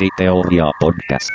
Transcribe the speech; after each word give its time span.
Porttiteoria 0.00 0.70
podcast. 0.80 1.30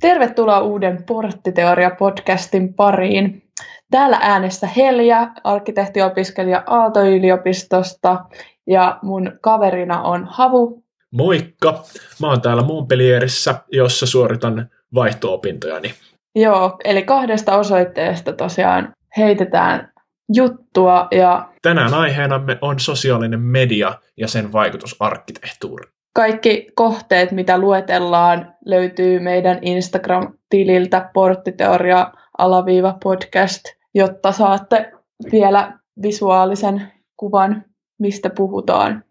Tervetuloa 0.00 0.60
uuden 0.60 1.04
Porttiteoria-podcastin 1.06 2.74
pariin. 2.74 3.42
Täällä 3.90 4.18
äänessä 4.22 4.66
Helja, 4.66 5.30
arkkitehtiopiskelija 5.44 6.62
Aalto-yliopistosta 6.66 8.24
ja 8.66 8.98
mun 9.02 9.38
kaverina 9.40 10.02
on 10.02 10.26
Havu. 10.30 10.84
Moikka! 11.12 11.82
Mä 12.20 12.28
oon 12.28 12.40
täällä 12.40 12.62
Montpellierissä, 12.62 13.54
jossa 13.72 14.06
suoritan 14.06 14.70
vaihto-opintojani. 14.94 15.94
Joo, 16.34 16.76
eli 16.84 17.02
kahdesta 17.02 17.56
osoitteesta 17.56 18.32
tosiaan 18.32 18.92
heitetään 19.16 19.92
juttua 20.34 21.08
ja 21.10 21.48
Tänään 21.62 21.94
aiheenamme 21.94 22.58
on 22.60 22.80
sosiaalinen 22.80 23.40
media 23.40 23.94
ja 24.16 24.28
sen 24.28 24.52
vaikutus 24.52 24.96
arkkitehtuuriin. 25.00 25.97
Kaikki 26.18 26.66
kohteet, 26.74 27.32
mitä 27.32 27.58
luetellaan, 27.58 28.54
löytyy 28.64 29.20
meidän 29.20 29.58
Instagram-tililtä 29.62 31.10
porttiteoria 31.14 32.12
alaviiva 32.38 32.98
podcast, 33.02 33.64
jotta 33.94 34.32
saatte 34.32 34.92
vielä 35.32 35.72
visuaalisen 36.02 36.92
kuvan, 37.16 37.64
mistä 37.98 38.30
puhutaan. 38.30 39.04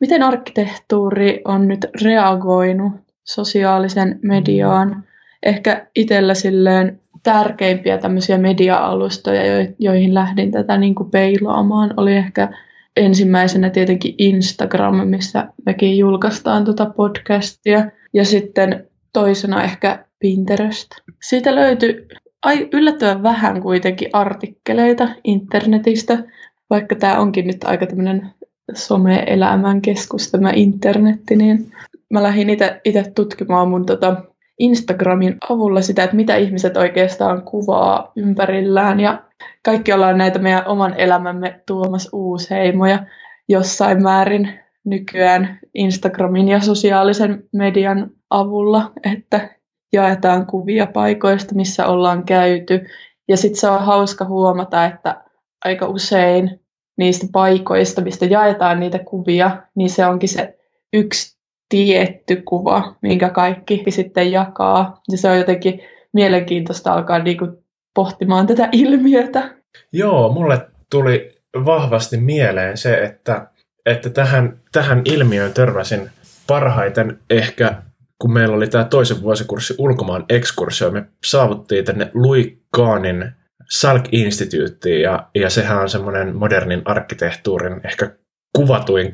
Miten 0.00 0.22
arkkitehtuuri 0.22 1.42
on 1.44 1.68
nyt 1.68 1.86
reagoinut 2.02 2.92
sosiaalisen 3.24 4.18
mediaan? 4.22 5.04
Ehkä 5.42 5.86
itsellä 5.96 6.34
silleen 6.34 7.00
tärkeimpiä 7.22 7.98
tämmöisiä 7.98 8.38
media-alustoja, 8.38 9.46
jo- 9.46 9.68
joihin 9.78 10.14
lähdin 10.14 10.50
tätä 10.50 10.76
niin 10.76 10.94
kuin 10.94 11.10
peilaamaan, 11.10 11.94
oli 11.96 12.12
ehkä 12.16 12.48
ensimmäisenä 12.96 13.70
tietenkin 13.70 14.14
Instagram, 14.18 15.08
missä 15.08 15.48
mekin 15.66 15.98
julkaistaan 15.98 16.64
tuota 16.64 16.86
podcastia. 16.86 17.90
Ja 18.14 18.24
sitten 18.24 18.88
toisena 19.12 19.64
ehkä 19.64 20.04
Pinterest. 20.18 20.90
Siitä 21.22 21.54
löytyi 21.54 22.06
ai, 22.42 22.68
yllättävän 22.72 23.22
vähän 23.22 23.62
kuitenkin 23.62 24.08
artikkeleita 24.12 25.08
internetistä, 25.24 26.24
vaikka 26.70 26.94
tämä 26.94 27.20
onkin 27.20 27.46
nyt 27.46 27.64
aika 27.64 27.86
tämmöinen 27.86 28.30
some-elämän 28.74 29.82
keskus, 29.82 30.30
tämä 30.30 30.52
internetti, 30.54 31.36
niin 31.36 31.72
mä 32.10 32.22
lähdin 32.22 32.50
itse 32.84 33.12
tutkimaan 33.14 33.68
mun 33.68 33.86
tota 33.86 34.22
Instagramin 34.62 35.36
avulla 35.50 35.82
sitä, 35.82 36.04
että 36.04 36.16
mitä 36.16 36.36
ihmiset 36.36 36.76
oikeastaan 36.76 37.42
kuvaa 37.42 38.12
ympärillään 38.16 39.00
ja 39.00 39.22
kaikki 39.64 39.92
ollaan 39.92 40.18
näitä 40.18 40.38
meidän 40.38 40.66
oman 40.66 40.94
elämämme 40.94 41.60
Tuomas 41.66 42.08
Uusheimoja 42.12 43.06
jossain 43.48 44.02
määrin 44.02 44.60
nykyään 44.84 45.58
Instagramin 45.74 46.48
ja 46.48 46.60
sosiaalisen 46.60 47.44
median 47.52 48.10
avulla, 48.30 48.92
että 49.12 49.50
jaetaan 49.92 50.46
kuvia 50.46 50.86
paikoista, 50.86 51.54
missä 51.54 51.86
ollaan 51.86 52.24
käyty. 52.24 52.86
Ja 53.28 53.36
sitten 53.36 53.60
se 53.60 53.68
on 53.68 53.84
hauska 53.84 54.24
huomata, 54.24 54.84
että 54.84 55.24
aika 55.64 55.86
usein 55.86 56.60
niistä 56.98 57.26
paikoista, 57.32 58.00
mistä 58.00 58.26
jaetaan 58.26 58.80
niitä 58.80 58.98
kuvia, 58.98 59.62
niin 59.74 59.90
se 59.90 60.06
onkin 60.06 60.28
se 60.28 60.58
yksi 60.92 61.41
tietty 61.72 62.42
kuva, 62.44 62.94
minkä 63.02 63.30
kaikki 63.30 63.84
sitten 63.88 64.32
jakaa. 64.32 65.02
Ja 65.10 65.18
se 65.18 65.30
on 65.30 65.38
jotenkin 65.38 65.80
mielenkiintoista 66.12 66.92
alkaa 66.92 67.18
niinku 67.18 67.64
pohtimaan 67.94 68.46
tätä 68.46 68.68
ilmiötä. 68.72 69.54
Joo, 69.92 70.32
mulle 70.32 70.66
tuli 70.90 71.30
vahvasti 71.54 72.16
mieleen 72.16 72.76
se, 72.76 72.94
että, 72.94 73.46
että 73.86 74.10
tähän, 74.10 74.60
tähän 74.72 75.02
ilmiöön 75.04 75.52
törmäsin 75.52 76.10
parhaiten 76.46 77.18
ehkä, 77.30 77.82
kun 78.18 78.32
meillä 78.32 78.56
oli 78.56 78.68
tämä 78.68 78.84
toisen 78.84 79.22
vuosikurssi 79.22 79.74
ulkomaan 79.78 80.24
ekskursio. 80.28 80.90
Me 80.90 81.04
saavuttiin 81.24 81.84
tänne 81.84 82.10
Louis 82.14 82.58
Kahnin 82.70 83.32
Salk 83.70 84.04
Instituuttiin 84.12 85.02
ja, 85.02 85.28
ja 85.34 85.50
sehän 85.50 85.78
on 85.78 85.88
semmoinen 85.88 86.36
modernin 86.36 86.82
arkkitehtuurin 86.84 87.80
ehkä 87.84 88.10
kuvatuin, 88.56 89.12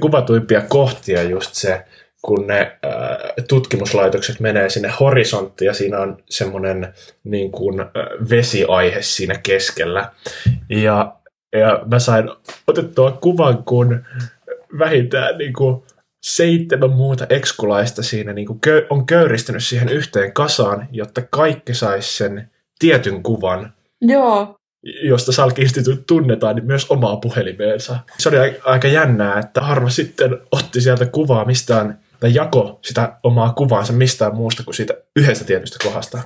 kuvatuimpia 0.00 0.62
kohtia 0.68 1.22
just 1.22 1.54
se, 1.54 1.84
kun 2.22 2.46
ne 2.46 2.60
äh, 2.60 3.44
tutkimuslaitokset 3.48 4.40
menee 4.40 4.68
sinne 4.68 4.92
horisonttiin 5.00 5.66
ja 5.66 5.74
siinä 5.74 5.98
on 5.98 6.22
semmoinen 6.30 6.92
niin 7.24 7.52
kuin, 7.52 7.80
äh, 7.80 7.88
vesiaihe 8.30 9.02
siinä 9.02 9.34
keskellä. 9.42 10.12
Ja, 10.68 11.16
ja 11.52 11.82
mä 11.90 11.98
sain 11.98 12.30
otettua 12.66 13.12
kuvan, 13.12 13.64
kun 13.64 14.04
vähintään 14.78 15.38
niin 15.38 15.52
kuin, 15.52 15.82
seitsemän 16.22 16.90
muuta 16.90 17.26
ekskulaista 17.30 18.02
siinä 18.02 18.32
niin 18.32 18.46
kuin, 18.46 18.60
on 18.90 19.06
köyristynyt 19.06 19.64
siihen 19.64 19.88
yhteen 19.88 20.32
kasaan, 20.32 20.88
jotta 20.92 21.22
kaikki 21.30 21.74
sais 21.74 22.18
sen 22.18 22.50
tietyn 22.78 23.22
kuvan 23.22 23.72
Joo, 24.00 24.59
josta 24.82 25.32
Salk 25.32 25.54
tunnetaan, 26.06 26.56
niin 26.56 26.66
myös 26.66 26.90
omaa 26.90 27.16
puhelimeensa. 27.16 27.98
Se 28.18 28.28
oli 28.28 28.36
aika 28.64 28.88
jännää, 28.88 29.38
että 29.38 29.60
harva 29.60 29.88
sitten 29.88 30.38
otti 30.52 30.80
sieltä 30.80 31.06
kuvaa 31.06 31.44
mistään, 31.44 31.98
tai 32.20 32.34
jako 32.34 32.78
sitä 32.84 33.16
omaa 33.22 33.52
kuvaansa 33.52 33.92
mistään 33.92 34.36
muusta 34.36 34.64
kuin 34.64 34.74
siitä 34.74 34.94
yhdestä 35.16 35.44
tietystä 35.44 35.78
kohdasta, 35.84 36.18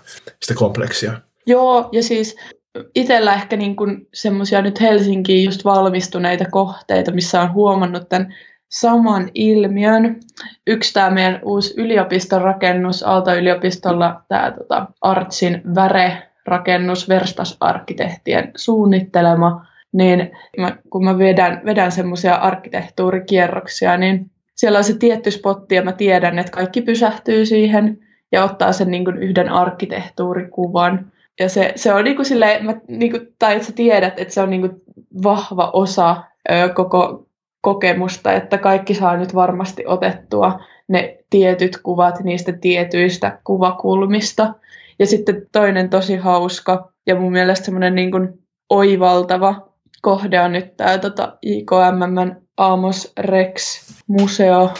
sitä 0.43 0.55
kompleksia. 0.55 1.13
Joo, 1.47 1.89
ja 1.93 2.03
siis 2.03 2.37
itsellä 2.95 3.35
ehkä 3.35 3.57
niin 3.57 3.77
semmoisia 4.15 4.63
nyt 4.63 4.81
Helsinkiin 4.81 5.45
just 5.45 5.65
valmistuneita 5.65 6.45
kohteita, 6.51 7.13
missä 7.13 7.41
on 7.41 7.53
huomannut 7.53 8.09
tämän 8.09 8.35
saman 8.71 9.31
ilmiön. 9.35 10.21
Yksi 10.67 10.93
tämä 10.93 11.11
meidän 11.11 11.41
uusi 11.43 11.75
yliopiston 11.77 12.43
rakennus, 12.43 13.03
Aalto-yliopistolla 13.03 14.23
tämä 14.29 14.53
tota, 14.59 14.87
Artsin 15.01 15.63
väre 15.75 16.34
rakennus, 16.47 17.09
verstasarkkitehtien 17.09 18.53
suunnittelema, 18.57 19.67
niin 19.93 20.31
mä, 20.59 20.77
kun 20.91 21.05
mä 21.05 21.19
vedän, 21.19 21.61
vedän 21.65 21.93
semmoisia 21.93 22.35
arkkitehtuurikierroksia, 22.35 23.97
niin 23.97 24.31
siellä 24.57 24.79
on 24.79 24.85
se 24.85 24.99
tietty 24.99 25.31
spotti 25.31 25.75
ja 25.75 25.83
mä 25.83 25.93
tiedän, 25.93 26.39
että 26.39 26.53
kaikki 26.53 26.83
pysähtyy 26.83 27.47
siihen 27.47 27.99
ja 28.33 28.45
ottaa 28.45 28.73
sen 28.73 28.91
niin 28.91 29.05
kuin 29.05 29.19
yhden 29.19 29.49
arkkitehtuurikuvan. 29.49 31.13
Ja 31.41 31.49
se, 31.49 31.73
se 31.77 31.95
on 31.95 32.05
niin 32.05 32.17
kuin 32.17 32.27
silleen, 32.27 32.65
mä, 32.65 32.75
niin 32.89 33.11
kuin, 33.11 33.29
tai 33.39 33.53
että 33.55 33.67
sä 33.67 33.73
tiedät, 33.73 34.19
että 34.19 34.35
se 34.35 34.41
on 34.41 34.51
niin 34.51 34.61
kuin 34.61 34.83
vahva 35.23 35.71
osa 35.73 36.23
ö, 36.51 36.69
koko 36.75 37.27
kokemusta, 37.61 38.33
että 38.33 38.59
kaikki 38.59 38.95
saa 38.95 39.17
nyt 39.17 39.35
varmasti 39.35 39.85
otettua 39.87 40.61
ne 40.89 41.19
tietyt 41.31 41.77
kuvat 41.83 42.21
niistä 42.21 42.53
tietyistä 42.53 43.39
kuvakulmista. 43.45 44.55
Ja 44.99 45.07
sitten 45.07 45.47
toinen 45.53 45.91
tosi 45.91 46.17
hauska 46.17 46.93
ja 47.07 47.15
mun 47.15 47.33
mielestä 47.33 47.65
semmoinen 47.65 47.95
niin 47.95 48.11
kuin 48.11 48.29
oivaltava 48.71 49.69
kohde 50.03 50.41
on 50.41 50.53
nyt 50.53 50.77
tämä 50.77 50.99
tota, 50.99 51.37
IKMM 51.43 52.35
Amos 52.57 53.13
Rex-museo, 53.19 54.71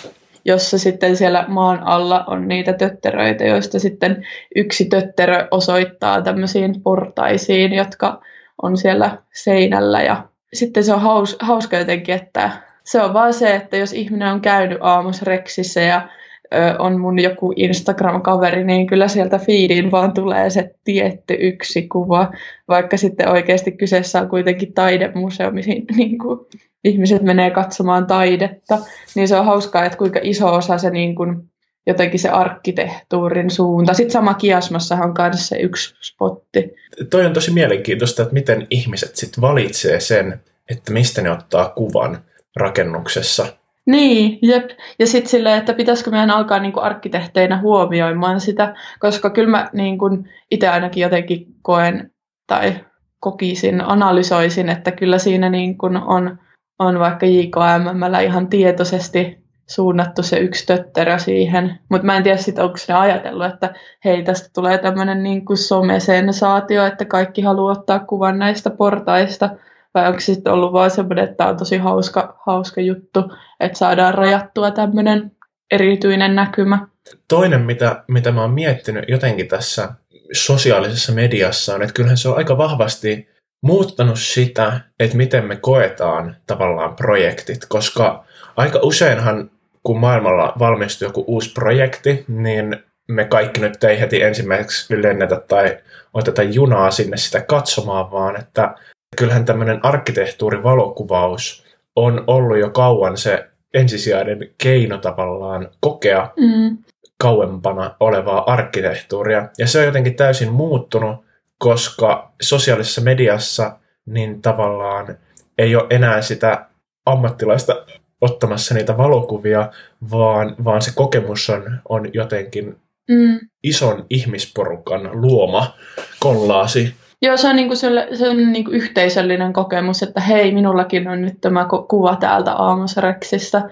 jossa 0.45 0.79
sitten 0.79 1.17
siellä 1.17 1.45
maan 1.49 1.83
alla 1.83 2.25
on 2.27 2.49
niitä 2.49 2.73
tötteröitä, 2.73 3.45
joista 3.45 3.79
sitten 3.79 4.27
yksi 4.57 4.85
tötterö 4.85 5.49
osoittaa 5.51 6.23
tämmöisiin 6.23 6.83
portaisiin, 6.83 7.73
jotka 7.73 8.23
on 8.63 8.77
siellä 8.77 9.19
seinällä. 9.33 10.03
Ja 10.03 10.29
sitten 10.53 10.85
se 10.85 10.95
on 10.95 11.01
haus, 11.01 11.37
hauska 11.41 11.79
jotenkin, 11.79 12.15
että 12.15 12.51
se 12.85 13.03
on 13.03 13.15
vaan 13.15 13.35
se, 13.35 13.55
että 13.55 13.77
jos 13.77 13.93
ihminen 13.93 14.29
on 14.29 14.41
käynyt 14.41 14.79
Amos 14.81 15.23
Rexissä 15.23 15.81
ja 15.81 16.09
ö, 16.55 16.77
on 16.79 17.01
mun 17.01 17.19
joku 17.19 17.53
Instagram-kaveri, 17.57 18.65
niin 18.65 18.87
kyllä 18.87 19.09
sieltä 19.09 19.39
feediin 19.39 19.91
vaan 19.91 20.15
tulee 20.15 20.51
se 20.51 20.75
tietty 20.85 21.37
yksi 21.41 21.89
kuva, 21.89 22.33
vaikka 22.69 22.97
sitten 22.97 23.29
oikeasti 23.29 23.73
kyseessä 23.73 24.21
on 24.21 24.29
kuitenkin 24.29 24.73
taidemuseo, 24.73 25.51
mihin 25.51 25.85
niin 25.97 26.19
kuin, 26.19 26.41
ihmiset 26.85 27.23
menee 27.23 27.51
katsomaan 27.51 28.07
taidetta, 28.07 28.79
niin 29.15 29.29
se 29.29 29.37
on 29.37 29.45
hauskaa, 29.45 29.85
että 29.85 29.99
kuinka 29.99 30.21
iso 30.23 30.55
osa 30.55 30.79
se 30.79 30.91
niin 30.91 31.15
kuin, 31.15 31.51
jotenkin 31.87 32.21
se 32.21 32.29
arkkitehtuurin 32.29 33.51
suunta. 33.51 33.95
Sitten 33.95 34.13
sama 34.13 34.35
Kiasmassahan 34.35 35.09
on 35.09 35.15
myös 35.19 35.49
se 35.49 35.57
yksi 35.57 35.95
spotti. 36.01 36.75
Toi 37.11 37.27
on 37.27 37.33
tosi 37.33 37.51
mielenkiintoista, 37.51 38.23
että 38.23 38.35
miten 38.35 38.67
ihmiset 38.71 39.17
sitten 39.17 39.41
valitsee 39.43 40.01
sen, 40.01 40.41
että 40.71 40.93
mistä 40.93 41.23
ne 41.23 41.31
ottaa 41.31 41.69
kuvan 41.69 42.19
rakennuksessa. 42.57 43.47
Niin, 43.87 44.39
jep. 44.43 44.71
Ja 44.99 45.07
sitten 45.07 45.31
silleen, 45.31 45.59
että 45.59 45.75
pitäisikö 45.75 46.11
meidän 46.11 46.31
alkaa 46.31 46.59
niinku 46.59 46.81
arkkitehteinä 46.81 47.61
huomioimaan 47.61 48.41
sitä, 48.41 48.75
koska 48.99 49.31
kyllä 49.31 49.51
mä 49.51 49.71
niinku 49.73 50.11
itse 50.51 50.69
ainakin 50.69 51.03
jotenkin 51.03 51.47
koen 51.63 52.11
tai 52.47 52.75
kokisin, 53.21 53.81
analysoisin, 53.81 54.69
että 54.69 54.91
kyllä 54.91 55.19
siinä 55.19 55.49
niinku 55.51 55.87
on, 55.87 56.39
on 56.79 56.99
vaikka 56.99 57.27
JKMllä 57.27 58.21
ihan 58.21 58.49
tietoisesti 58.49 59.45
suunnattu 59.67 60.23
se 60.23 60.39
yksi 60.39 60.67
tötterö 60.67 61.19
siihen. 61.19 61.79
Mutta 61.89 62.07
mä 62.07 62.17
en 62.17 62.23
tiedä 62.23 62.37
sitten, 62.37 62.65
onko 62.65 62.77
ne 62.89 62.95
ajatellut, 62.95 63.47
että 63.47 63.75
hei, 64.05 64.23
tästä 64.23 64.49
tulee 64.55 64.79
tämmöinen 64.79 65.23
niinku 65.23 65.57
somesensaatio, 65.57 66.87
että 66.87 67.05
kaikki 67.05 67.43
haluaa 67.43 67.73
ottaa 67.73 67.99
kuvan 67.99 68.39
näistä 68.39 68.71
portaista, 68.71 69.51
vai 69.95 70.09
onko 70.09 70.21
sitten 70.21 70.53
ollut 70.53 70.73
vaan 70.73 70.91
semmoinen, 70.91 71.25
että 71.25 71.37
tämä 71.37 71.51
on 71.51 71.57
tosi 71.57 71.77
hauska, 71.79 72.41
hauska 72.47 72.81
juttu, 72.81 73.33
että 73.61 73.79
saadaan 73.79 74.15
rajattua 74.15 74.71
tämmöinen 74.71 75.33
erityinen 75.71 76.35
näkymä. 76.35 76.89
Toinen, 77.29 77.61
mitä, 77.61 78.05
mitä 78.09 78.33
mä 78.33 78.41
oon 78.41 78.51
miettinyt 78.51 79.05
jotenkin 79.09 79.49
tässä 79.49 79.89
sosiaalisessa 80.33 81.13
mediassa 81.13 81.75
on, 81.75 81.83
että 81.83 81.95
kyllähän 81.95 82.17
se 82.17 82.29
on 82.29 82.37
aika 82.37 82.59
vahvasti 82.59 83.29
muuttanut 83.63 84.19
sitä, 84.19 84.81
että 85.01 85.17
miten 85.17 85.45
me 85.45 85.57
koetaan 85.57 86.37
tavallaan 86.47 86.97
projektit, 86.97 87.67
koska 87.69 88.25
aika 88.57 88.79
useinhan, 88.83 89.51
kun 89.83 90.01
maailmalla 90.01 90.53
valmistuu 90.59 91.09
joku 91.09 91.25
uusi 91.27 91.53
projekti, 91.53 92.25
niin 92.29 92.77
me 93.09 93.25
kaikki 93.25 93.61
nyt 93.61 93.85
ei 93.85 94.01
heti 94.01 94.23
ensimmäiseksi 94.23 95.03
lennetä 95.03 95.41
tai 95.49 95.79
oteta 96.15 96.43
junaa 96.43 96.91
sinne 96.91 97.17
sitä 97.17 97.41
katsomaan, 97.41 98.11
vaan 98.11 98.37
että 98.41 98.75
kyllähän 99.15 99.45
tämmöinen 99.45 99.85
arkkitehtuurivalokuvaus 99.85 101.65
on 101.97 102.25
ollut 102.27 102.59
jo 102.59 102.71
kauan 102.71 103.17
se 103.17 103.49
ensisijainen 103.75 104.51
keino 104.59 104.99
tavallaan 104.99 105.69
kokea 105.81 106.31
mm. 106.37 106.79
kauempana 107.19 107.97
olevaa 108.01 108.53
arkkitehtuuria. 108.53 109.49
Ja 109.59 109.67
se 109.67 109.79
on 109.79 109.85
jotenkin 109.85 110.15
täysin 110.15 110.53
muuttunut, 110.53 111.25
koska 111.59 112.33
sosiaalisessa 112.43 113.01
mediassa 113.01 113.77
niin 114.07 114.43
tavallaan 114.43 115.19
ei 115.59 115.77
ole 115.77 115.87
enää 115.91 116.23
sitä 116.23 116.67
ammattilaista 117.07 117.85
ottamassa 118.21 118.75
niitä 118.75 118.97
valokuvia, 118.97 119.73
vaan, 120.11 120.57
vaan 120.65 120.83
se 120.83 120.93
kokemus 120.95 121.51
on, 121.51 121.81
on 121.89 122.11
jotenkin 122.15 122.77
mm. 123.09 123.41
ison 123.63 124.07
ihmisporukan 124.11 125.11
luoma 125.13 125.75
kollaasi. 126.21 126.95
Joo, 127.23 127.37
se 127.37 127.49
on, 127.49 127.57
niinku 127.57 127.77
se, 127.77 128.09
se 128.15 128.29
on 128.29 128.53
niinku 128.53 128.71
yhteisöllinen 128.71 129.53
kokemus, 129.53 130.03
että 130.03 130.21
hei, 130.21 130.53
minullakin 130.53 131.09
on 131.09 131.23
nyt 131.23 131.41
tämä 131.41 131.67
kuva 131.89 132.17
täältä 132.17 132.53
aamusreksistä 132.53 133.63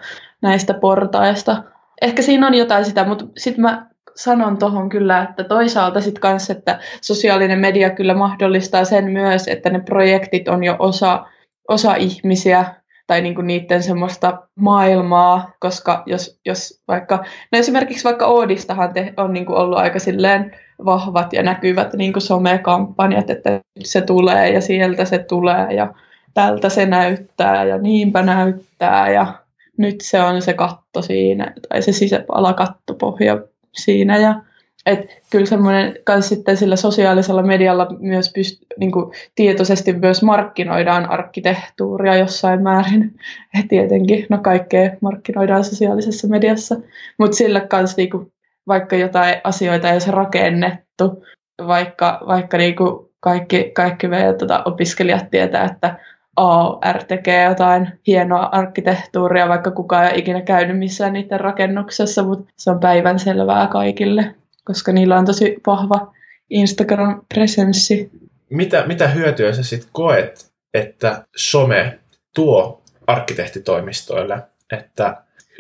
näistä 0.43 0.75
portaista. 0.75 1.65
Ehkä 2.03 2.23
siinä 2.23 2.47
on 2.47 2.55
jotain 2.55 2.85
sitä, 2.85 3.05
mutta 3.05 3.25
sitten 3.37 3.63
mä 3.63 3.87
sanon 4.17 4.59
tuohon 4.59 4.89
kyllä, 4.89 5.23
että 5.23 5.45
toisaalta 5.45 6.01
sitten 6.01 6.21
kanssa, 6.21 6.53
että 6.53 6.79
sosiaalinen 7.01 7.59
media 7.59 7.91
kyllä 7.91 8.15
mahdollistaa 8.15 8.85
sen 8.85 9.05
myös, 9.05 9.49
että 9.49 9.71
ne 9.71 9.81
projektit 9.81 10.49
on 10.49 10.65
jo 10.65 10.77
osa, 10.79 11.27
osa 11.69 11.95
ihmisiä, 11.95 12.65
tai 13.07 13.21
niin 13.21 13.35
kuin 13.35 13.47
niiden 13.47 13.83
semmoista 13.83 14.49
maailmaa, 14.55 15.51
koska 15.61 16.03
jos, 16.07 16.41
jos 16.47 16.83
vaikka, 16.89 17.17
no 17.53 17.59
esimerkiksi 17.59 18.05
vaikka 18.05 18.27
Oodistahan 18.27 18.93
te, 18.93 19.13
on 19.17 19.33
niin 19.33 19.47
kuin 19.47 19.59
ollut 19.59 19.79
aika 19.79 19.99
silleen 19.99 20.57
vahvat 20.85 21.33
ja 21.33 21.43
näkyvät 21.43 21.95
niin 21.95 22.13
kuin 22.13 22.23
somekampanjat, 22.23 23.31
että 23.31 23.61
se 23.85 24.01
tulee 24.01 24.51
ja 24.51 24.61
sieltä 24.61 25.05
se 25.05 25.19
tulee 25.19 25.75
ja 25.75 25.95
tältä 26.35 26.69
se 26.69 26.87
näyttää 26.87 27.65
ja 27.65 27.79
niinpä 27.79 28.23
näyttää 28.23 29.11
ja 29.11 29.35
nyt 29.77 30.01
se 30.01 30.21
on 30.21 30.43
se 30.43 30.53
katto 30.53 31.03
siinä 31.03 31.53
tai 31.69 31.83
se 31.83 31.93
sisäpalakattopohja 31.93 33.39
siinä 33.73 34.19
ja 34.19 34.43
et 34.87 35.23
kyllä 35.31 35.47
semmoinen 35.47 35.97
kans 36.05 36.29
sitten 36.29 36.57
sillä 36.57 36.77
sosiaalisella 36.77 37.43
medialla 37.43 37.89
myös 38.01 38.33
pyst, 38.35 38.63
niin 38.79 38.93
kuin 38.93 39.13
tietoisesti 39.35 39.93
myös 39.93 40.23
markkinoidaan 40.23 41.11
arkkitehtuuria 41.11 42.17
jossain 42.17 42.63
määrin. 42.63 43.15
Et 43.59 43.69
tietenkin, 43.69 44.27
no 44.29 44.39
kaikkea 44.39 44.91
markkinoidaan 45.01 45.65
sosiaalisessa 45.65 46.29
mediassa, 46.29 46.77
mutta 47.19 47.37
sillä 47.37 47.61
kanssa 47.61 47.97
niin 47.97 48.11
kuin, 48.11 48.33
vaikka 48.69 48.97
jotain 48.97 49.35
asioita 49.45 49.89
ei 49.89 49.93
olisi 49.93 50.11
rakennettu, 50.11 51.25
vaikka, 51.67 52.21
vaikka 52.27 52.57
niin 52.57 52.77
kuin 52.77 53.09
kaikki, 53.21 53.71
kaikki 53.75 54.09
meidän 54.09 54.39
tota, 54.39 54.63
opiskelijat 54.65 55.31
tietää, 55.31 55.65
että 55.65 55.99
AR 56.37 57.05
tekee 57.05 57.45
jotain 57.45 58.01
hienoa 58.07 58.49
arkkitehtuuria, 58.53 59.49
vaikka 59.49 59.71
kukaan 59.71 60.05
ei 60.05 60.19
ikinä 60.19 60.41
käynyt 60.41 60.79
missään 60.79 61.13
niiden 61.13 61.41
rakennuksessa, 61.41 62.23
mutta 62.23 62.53
se 62.57 62.71
on 62.71 62.81
päivän 62.81 63.19
selvää 63.19 63.67
kaikille 63.67 64.35
koska 64.65 64.93
niillä 64.93 65.19
on 65.19 65.25
tosi 65.25 65.57
vahva 65.67 66.15
Instagram-presenssi. 66.51 68.11
Mitä, 68.51 68.87
mitä 68.87 69.09
hyötyä 69.09 69.53
sä 69.53 69.63
sitten 69.63 69.91
koet, 69.93 70.53
että 70.75 71.25
some 71.37 71.99
tuo 72.35 72.83
arkkitehtitoimistoille? 73.07 74.43
Että 74.73 75.17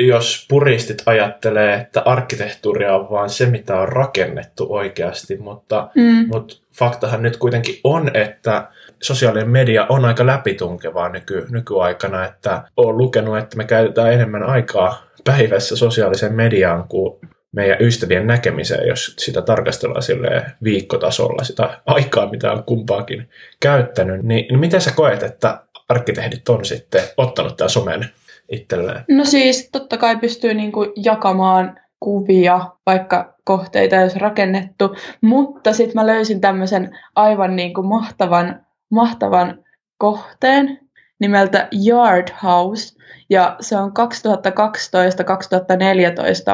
jos 0.06 0.46
puristit 0.48 1.02
ajattelee, 1.06 1.74
että 1.74 2.02
arkkitehtuuria 2.04 2.96
on 2.96 3.10
vaan 3.10 3.30
se, 3.30 3.46
mitä 3.46 3.80
on 3.80 3.88
rakennettu 3.88 4.66
oikeasti, 4.70 5.36
mutta, 5.36 5.88
mm. 5.94 6.28
mutta 6.32 6.54
faktahan 6.74 7.22
nyt 7.22 7.36
kuitenkin 7.36 7.80
on, 7.84 8.16
että 8.16 8.68
sosiaalinen 9.02 9.50
media 9.50 9.86
on 9.88 10.04
aika 10.04 10.26
läpitunkevaa 10.26 11.08
nyky, 11.08 11.46
nykyaikana, 11.50 12.24
että 12.24 12.62
olen 12.76 12.98
lukenut, 12.98 13.38
että 13.38 13.56
me 13.56 13.64
käytetään 13.64 14.12
enemmän 14.12 14.42
aikaa 14.42 15.02
päivässä 15.24 15.76
sosiaaliseen 15.76 16.34
mediaan 16.34 16.88
kuin 16.88 17.20
meidän 17.52 17.76
ystävien 17.80 18.26
näkemiseen, 18.26 18.88
jos 18.88 19.14
sitä 19.18 19.42
tarkastellaan 19.42 20.02
sille 20.02 20.46
viikkotasolla, 20.64 21.44
sitä 21.44 21.80
aikaa, 21.86 22.30
mitä 22.30 22.52
on 22.52 22.64
kumpaakin 22.64 23.28
käyttänyt, 23.60 24.22
niin, 24.22 24.46
niin 24.48 24.60
miten 24.60 24.80
sä 24.80 24.90
koet, 24.90 25.22
että 25.22 25.62
arkkitehdit 25.88 26.48
on 26.48 26.64
sitten 26.64 27.02
ottanut 27.16 27.56
tämän 27.56 27.70
somen 27.70 28.08
itselleen? 28.52 29.04
No 29.08 29.24
siis 29.24 29.68
totta 29.72 29.96
kai 29.96 30.16
pystyy 30.16 30.54
niinku 30.54 30.92
jakamaan 31.04 31.80
kuvia, 32.00 32.60
vaikka 32.86 33.34
kohteita 33.44 33.96
jos 33.96 34.16
rakennettu, 34.16 34.96
mutta 35.20 35.72
sitten 35.72 35.94
mä 35.94 36.06
löysin 36.06 36.40
tämmöisen 36.40 36.98
aivan 37.16 37.56
niinku 37.56 37.82
mahtavan, 37.82 38.66
mahtavan 38.90 39.64
kohteen 39.98 40.78
nimeltä 41.20 41.68
Yard 41.88 42.28
House, 42.42 42.94
ja 43.30 43.56
se 43.60 43.76
on 43.76 43.90
2012-2014 43.90 43.92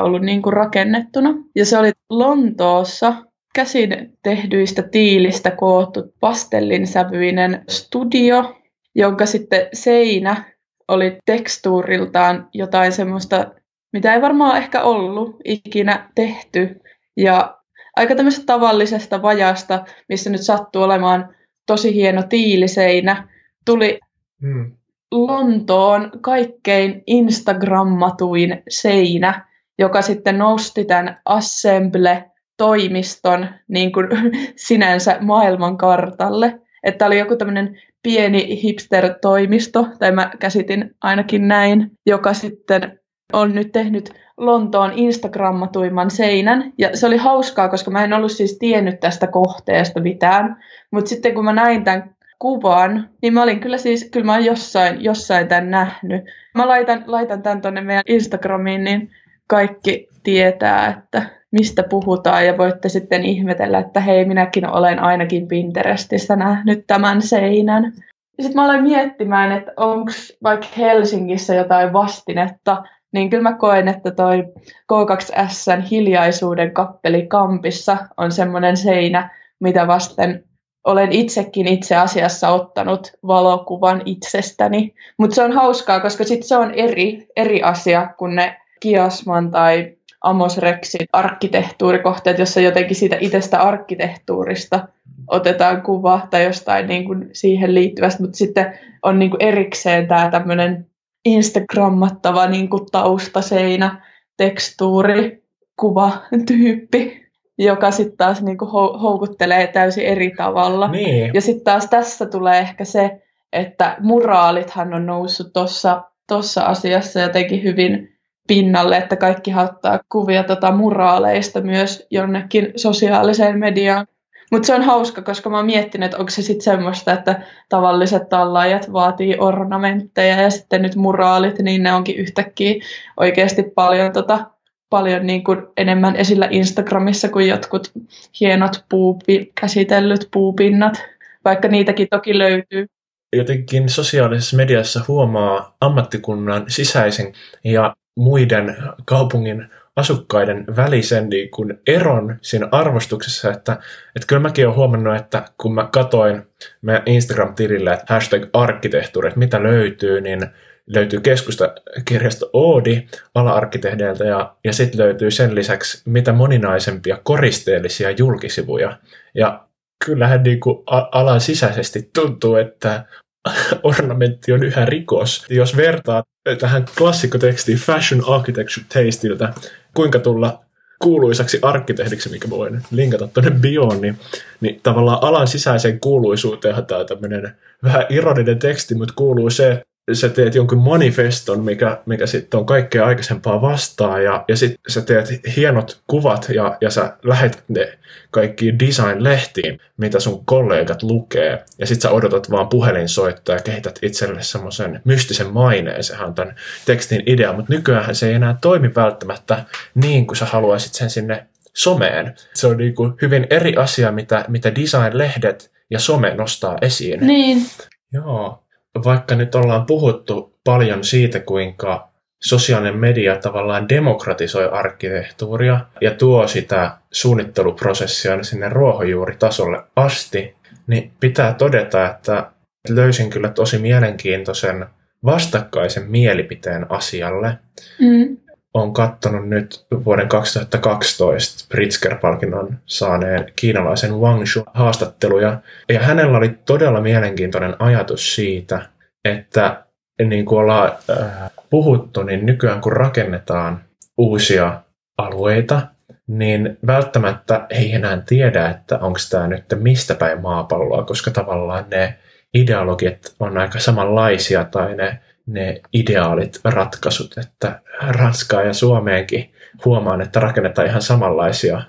ollut 0.03 0.23
niin 0.23 0.43
kuin 0.43 0.53
rakennettuna. 0.53 1.35
Ja 1.57 1.65
se 1.67 1.79
oli 1.79 1.93
Lontoossa 2.11 3.15
käsin 3.55 4.19
tehdyistä 4.23 4.83
tiilistä 4.83 5.51
koottu 5.51 6.15
pastellin 6.21 6.87
sävyinen 6.87 7.65
studio, 7.69 8.55
jonka 8.95 9.27
sitten 9.27 9.67
seinä 9.73 10.58
oli 10.89 11.19
tekstuuriltaan 11.27 12.49
jotain 12.55 12.93
semmoista, 12.93 13.47
mitä 13.93 14.15
ei 14.15 14.23
varmaan 14.23 14.57
ehkä 14.57 14.83
ollut 14.83 15.37
ikinä 15.45 16.11
tehty. 16.15 16.81
Ja 17.17 17.59
aika 17.97 18.15
tämmöisestä 18.15 18.47
tavallisesta 18.47 19.23
vajasta, 19.23 19.85
missä 20.09 20.31
nyt 20.31 20.43
sattuu 20.43 20.83
olemaan 20.83 21.35
tosi 21.67 21.95
hieno 21.95 22.23
tiiliseinä, 22.23 23.29
tuli 23.65 24.01
hmm. 24.43 24.73
Lontoon 25.13 26.11
kaikkein 26.21 27.03
Instagrammatuin 27.07 28.63
seinä, 28.69 29.47
joka 29.79 30.03
sitten 30.03 30.39
nosti 30.39 30.85
tämän 30.85 31.21
Assemble-toimiston 31.25 33.47
niin 33.69 33.93
kuin 33.93 34.07
sinänsä 34.69 35.19
maailmankartalle. 35.21 36.61
Että 36.83 37.07
oli 37.07 37.19
joku 37.19 37.37
tämmöinen 37.37 37.83
pieni 38.03 38.63
hipster-toimisto, 38.63 39.87
tai 39.99 40.13
mä 40.13 40.31
käsitin 40.39 40.95
ainakin 41.01 41.49
näin, 41.49 41.91
joka 42.07 42.35
sitten 42.35 43.01
on 43.33 43.55
nyt 43.55 43.73
tehnyt 43.73 44.13
Lontoon 44.37 44.93
Instagrammatuimman 44.95 46.11
seinän. 46.11 46.73
Ja 46.79 46.97
se 46.97 47.07
oli 47.07 47.17
hauskaa, 47.17 47.69
koska 47.69 47.91
mä 47.91 48.05
en 48.05 48.13
ollut 48.13 48.33
siis 48.33 48.59
tiennyt 48.59 49.01
tästä 49.01 49.27
kohteesta 49.27 50.01
mitään. 50.01 50.57
Mutta 50.91 51.09
sitten 51.09 51.35
kun 51.35 51.45
mä 51.45 51.53
näin 51.53 51.85
tämän 51.85 52.15
kuvan, 52.39 53.09
niin 53.23 53.35
mä 53.35 53.43
olin 53.43 53.61
kyllä 53.61 53.79
siis, 53.79 54.09
kyllä 54.13 54.27
mä 54.27 54.33
oon 54.33 54.45
jossain, 54.45 55.05
jossain 55.05 55.49
tämän 55.49 55.71
nähnyt. 55.71 56.25
Mä 56.55 56.69
laitan, 56.69 57.05
laitan 57.07 57.43
tämän 57.43 57.61
tonne 57.61 57.81
meidän 57.81 58.03
Instagramiin, 58.09 58.85
niin 58.85 59.11
kaikki 59.47 60.09
tietää, 60.23 60.89
että 60.99 61.38
mistä 61.53 61.83
puhutaan 61.83 62.47
ja 62.47 62.59
voitte 62.59 62.89
sitten 62.89 63.25
ihmetellä, 63.25 63.79
että 63.79 64.01
hei, 64.01 64.25
minäkin 64.25 64.67
olen 64.67 64.99
ainakin 64.99 65.49
Pinterestissä 65.49 66.37
nähnyt 66.37 66.85
tämän 66.87 67.23
seinän. 67.23 67.93
Sitten 68.41 68.55
mä 68.55 68.65
aloin 68.65 68.83
miettimään, 68.83 69.53
että 69.53 69.73
onko 69.77 70.13
vaikka 70.43 70.67
Helsingissä 70.79 71.55
jotain 71.55 71.93
vastinetta, 71.93 72.83
niin 73.13 73.31
kyllä 73.31 73.43
mä 73.43 73.53
koen, 73.53 73.89
että 73.89 74.11
toi 74.11 74.45
K2Sn 74.93 75.83
hiljaisuuden 75.91 76.75
kappeli 76.75 77.27
Kampissa 77.27 77.97
on 78.17 78.33
semmoinen 78.33 78.77
seinä, 78.77 79.31
mitä 79.61 79.87
vasten 79.87 80.45
olen 80.85 81.13
itsekin 81.13 81.69
itse 81.69 81.97
asiassa 81.97 82.49
ottanut 82.49 83.13
valokuvan 83.27 84.03
itsestäni. 84.05 84.95
Mutta 85.19 85.35
se 85.35 85.43
on 85.43 85.53
hauskaa, 85.53 86.01
koska 86.01 86.25
sit 86.25 86.43
se 86.43 86.57
on 86.57 86.75
eri, 86.75 87.27
eri 87.37 87.63
asia 87.63 88.15
kuin 88.19 88.35
ne 88.35 88.57
Kiasman 88.81 89.51
tai 89.51 89.98
Amos 90.21 90.59
Rexin 90.59 91.07
arkkitehtuurikohteet, 91.13 92.39
jossa 92.39 92.61
jotenkin 92.61 92.97
siitä 92.97 93.17
itsestä 93.21 93.63
arkkitehtuurista 93.63 94.89
otetaan 95.27 95.83
kuva 95.83 96.27
tai 96.31 96.45
jostain 96.45 96.87
niin 96.87 97.05
kuin 97.05 97.29
siihen 97.33 97.75
liittyvästä, 97.75 98.23
mutta 98.23 98.37
sitten 98.39 98.79
on 99.03 99.19
niin 99.19 99.31
kuin 99.31 99.43
erikseen 99.43 100.09
tämä 100.09 100.31
tämmöinen 100.31 100.87
Instagrammattava 101.25 102.47
niin 102.47 102.69
kuin 102.69 102.87
taustaseinä, 102.93 104.03
tekstuuri, 104.37 105.43
kuva, 105.77 106.13
tyyppi 106.47 107.29
joka 107.59 107.91
sitten 107.91 108.17
taas 108.17 108.43
niinku 108.43 108.67
houkuttelee 109.03 109.67
täysin 109.67 110.05
eri 110.05 110.31
tavalla. 110.37 110.89
Niin. 110.89 111.31
Ja 111.35 111.41
sitten 111.41 111.65
taas 111.65 111.87
tässä 111.87 112.27
tulee 112.27 112.59
ehkä 112.59 112.85
se, 112.85 113.23
että 113.53 113.97
muraalithan 114.01 114.95
on 114.95 115.07
noussut 115.07 115.53
tuossa 115.53 116.03
tossa 116.27 116.63
asiassa 116.63 117.21
jotenkin 117.21 117.63
hyvin 117.63 118.18
pinnalle, 118.49 118.97
että 118.97 119.17
kaikki 119.17 119.55
ottaa 119.55 120.01
kuvia 120.09 120.45
tota 120.45 120.73
muraaleista 120.73 121.61
myös 121.61 122.07
jonnekin 122.11 122.73
sosiaaliseen 122.77 123.59
mediaan. 123.59 124.07
Mutta 124.51 124.67
se 124.67 124.75
on 124.75 124.83
hauska, 124.83 125.23
koska 125.23 125.51
mä 125.51 125.57
oon 125.57 125.67
miettinyt, 125.67 126.07
että 126.07 126.19
onko 126.19 126.31
se 126.31 126.43
sitten 126.43 126.65
semmoista, 126.65 127.13
että 127.13 127.43
tavalliset 127.69 128.29
tallaajat 128.29 128.93
vaatii 128.93 129.37
ornamentteja 129.39 130.43
ja 130.43 130.51
sitten 130.51 130.83
nyt 130.83 130.97
muraalit, 130.97 131.59
niin 131.59 131.83
ne 131.83 131.93
onkin 131.93 132.17
yhtäkkiä 132.17 132.75
oikeasti 133.17 133.63
paljon, 133.63 134.13
tota, 134.13 134.51
paljon 134.91 135.27
niin 135.27 135.45
kuin 135.45 135.63
enemmän 135.77 136.17
esillä 136.17 136.49
Instagramissa 136.51 137.29
kuin 137.29 137.49
jotkut 137.49 137.93
hienot 138.41 138.85
puupi, 138.89 139.53
käsitellyt 139.61 140.29
puupinnat, 140.33 141.03
vaikka 141.45 141.69
niitäkin 141.69 142.09
toki 142.11 142.39
löytyy 142.39 142.87
jotenkin 143.33 143.89
sosiaalisessa 143.89 144.57
mediassa 144.57 145.01
huomaa 145.09 145.77
ammattikunnan 145.81 146.65
sisäisen 146.69 147.33
ja 147.65 147.97
muiden 148.19 148.77
kaupungin 149.05 149.67
asukkaiden 149.97 150.65
välisen 150.77 151.29
niin 151.29 151.51
kuin 151.51 151.81
eron 151.87 152.39
siinä 152.43 152.69
arvostuksessa, 152.73 153.51
että, 153.51 153.73
että 154.17 154.27
kyllä 154.27 154.43
mäkin 154.43 154.67
olen 154.67 154.77
huomannut, 154.77 155.17
että 155.17 155.45
kun 155.59 155.75
mä 155.75 155.89
katoin 155.93 156.43
meidän 156.83 157.03
Instagram-tilille, 157.07 157.93
että 157.93 158.15
hashtag 158.15 158.43
arkkitehtuuri, 158.53 159.29
että 159.29 159.39
mitä 159.39 159.63
löytyy, 159.63 160.21
niin 160.21 160.47
löytyy 160.87 161.21
keskustakirjasto 161.21 162.51
Oodi 162.53 163.07
ala-arkkitehdeiltä 163.35 164.25
ja, 164.25 164.57
ja 164.65 164.73
sitten 164.73 165.01
löytyy 165.01 165.31
sen 165.31 165.55
lisäksi 165.55 166.03
mitä 166.05 166.33
moninaisempia 166.33 167.19
koristeellisia 167.23 168.11
julkisivuja. 168.11 168.99
Ja 169.35 169.65
kyllähän 170.05 170.43
niin 170.43 170.61
kuin 170.61 170.83
alan 171.13 171.41
sisäisesti 171.41 172.11
tuntuu, 172.15 172.57
että 172.57 173.05
ornamentti 173.83 174.53
on 174.53 174.65
yhä 174.65 174.85
rikos. 174.85 175.47
Jos 175.51 175.77
vertaa 175.77 176.23
tähän 176.57 176.85
klassikkotekstiin 176.99 177.79
Fashion 177.79 178.25
Architecture 178.29 178.87
Tasteilta, 178.89 179.53
kuinka 179.95 180.19
tulla 180.19 180.65
kuuluisaksi 180.99 181.59
arkkitehdiksi, 181.63 182.29
mikä 182.29 182.51
voin 182.51 182.83
linkata 182.91 183.29
tuonne 183.29 183.51
bioon, 183.51 184.01
niin, 184.01 184.19
niin 184.61 184.81
tavallaan 184.83 185.23
alan 185.23 185.49
sisäiseen 185.49 186.01
kuuluisuuteen 186.01 186.87
tämä 186.87 187.05
tämmöinen 187.05 187.57
vähän 187.83 188.07
ironinen 188.09 188.59
teksti, 188.59 188.95
mutta 188.95 189.15
kuuluu 189.17 189.51
se, 189.51 189.83
sä 190.13 190.29
teet 190.29 190.55
jonkun 190.55 190.79
manifeston, 190.79 191.65
mikä, 191.65 191.99
mikä 192.07 192.27
sitten 192.27 192.61
on 192.61 192.67
kaikkea 192.67 193.07
aikaisempaa 193.07 193.63
vastaan, 193.63 194.25
ja, 194.25 194.45
ja 194.49 194.57
sitten 194.57 194.79
sä 194.89 195.01
teet 195.01 195.29
hienot 195.57 196.01
kuvat, 196.07 196.47
ja, 196.55 196.77
ja 196.81 196.91
sä 196.91 197.17
lähetät 197.23 197.65
ne 197.69 197.99
kaikkiin 198.31 198.79
design-lehtiin, 198.79 199.81
mitä 199.97 200.21
sun 200.21 200.45
kollegat 200.45 201.03
lukee, 201.03 201.65
ja 201.79 201.87
sitten 201.87 202.11
sä 202.11 202.11
odotat 202.11 202.51
vaan 202.51 202.69
puhelinsoittoa 202.69 203.55
ja 203.55 203.63
kehität 203.63 203.99
itselle 204.03 204.43
semmoisen 204.43 205.01
mystisen 205.05 205.53
maineen, 205.53 206.05
sehän 206.05 206.29
on 206.29 206.35
tämän 206.35 206.55
tekstin 206.87 207.23
idea, 207.27 207.53
mutta 207.53 207.73
nykyään 207.73 208.15
se 208.15 208.29
ei 208.29 208.35
enää 208.35 208.59
toimi 208.61 208.95
välttämättä 208.95 209.65
niin 209.95 210.27
kuin 210.27 210.37
sä 210.37 210.45
haluaisit 210.45 210.95
sen 210.95 211.11
sinne 211.11 211.47
someen. 211.75 212.35
Se 212.55 212.67
on 212.67 212.77
niin 212.77 212.95
kuin 212.95 213.13
hyvin 213.23 213.47
eri 213.51 213.77
asia, 213.77 214.13
mitä, 214.13 214.45
mitä 214.49 214.75
design-lehdet 214.75 215.71
ja 215.91 215.99
some 215.99 216.35
nostaa 216.35 216.79
esiin. 216.83 217.27
Niin. 217.27 217.67
Joo 218.13 218.68
vaikka 219.05 219.35
nyt 219.35 219.55
ollaan 219.55 219.87
puhuttu 219.87 220.59
paljon 220.65 221.05
siitä, 221.05 221.41
kuinka 221.41 222.09
sosiaalinen 222.43 222.97
media 222.97 223.37
tavallaan 223.37 223.89
demokratisoi 223.89 224.69
arkkitehtuuria 224.73 225.81
ja 226.01 226.11
tuo 226.11 226.49
sitä 226.49 226.97
suunnitteluprosessia 227.13 228.43
sinne 228.43 228.69
ruohonjuuritasolle 228.69 229.83
asti, 229.97 230.55
niin 230.87 231.13
pitää 231.21 231.55
todeta, 231.55 232.11
että 232.11 232.51
löysin 232.89 233.31
kyllä 233.31 233.49
tosi 233.49 233.79
mielenkiintoisen 233.79 234.87
vastakkaisen 235.25 236.11
mielipiteen 236.11 236.87
asialle. 236.91 237.59
Mm 237.99 238.37
on 238.75 238.93
katsonut 238.93 239.49
nyt 239.49 239.87
vuoden 240.05 240.29
2012 240.29 241.67
Pritzker-palkinnon 241.69 242.79
saaneen 242.87 243.47
kiinalaisen 243.57 244.15
Wang 244.15 244.47
Shu 244.47 244.65
haastatteluja. 244.75 245.61
Ja 245.89 246.01
hänellä 246.01 246.39
oli 246.39 246.59
todella 246.67 247.01
mielenkiintoinen 247.01 247.77
ajatus 247.79 248.35
siitä, 248.35 248.83
että 249.25 249.85
niin 250.25 250.45
kuin 250.45 250.59
ollaan 250.59 250.93
äh, 251.11 251.51
puhuttu, 251.71 252.23
niin 252.23 252.47
nykyään 252.47 252.81
kun 252.81 252.93
rakennetaan 252.93 253.85
uusia 254.19 254.81
alueita, 255.19 255.83
niin 256.27 256.79
välttämättä 256.87 257.67
ei 257.71 257.95
enää 257.95 258.23
tiedä, 258.27 258.69
että 258.69 258.99
onko 258.99 259.19
tämä 259.31 259.47
nyt 259.47 259.65
mistä 259.75 260.15
päin 260.15 260.41
maapalloa, 260.41 261.05
koska 261.05 261.31
tavallaan 261.31 261.85
ne 261.91 262.19
ideologiat 262.55 263.35
on 263.41 263.59
aika 263.59 263.79
samanlaisia 263.79 264.65
tai 264.65 264.95
ne 264.95 265.19
ne 265.49 265.81
ideaalit 265.93 266.61
ratkaisut, 266.65 267.39
että 267.39 267.81
Ranskaa 268.09 268.63
ja 268.63 268.73
Suomeenkin 268.73 269.53
huomaan, 269.85 270.21
että 270.21 270.41
rakennetaan 270.41 270.89
ihan 270.89 271.03
samanlaisia 271.03 271.83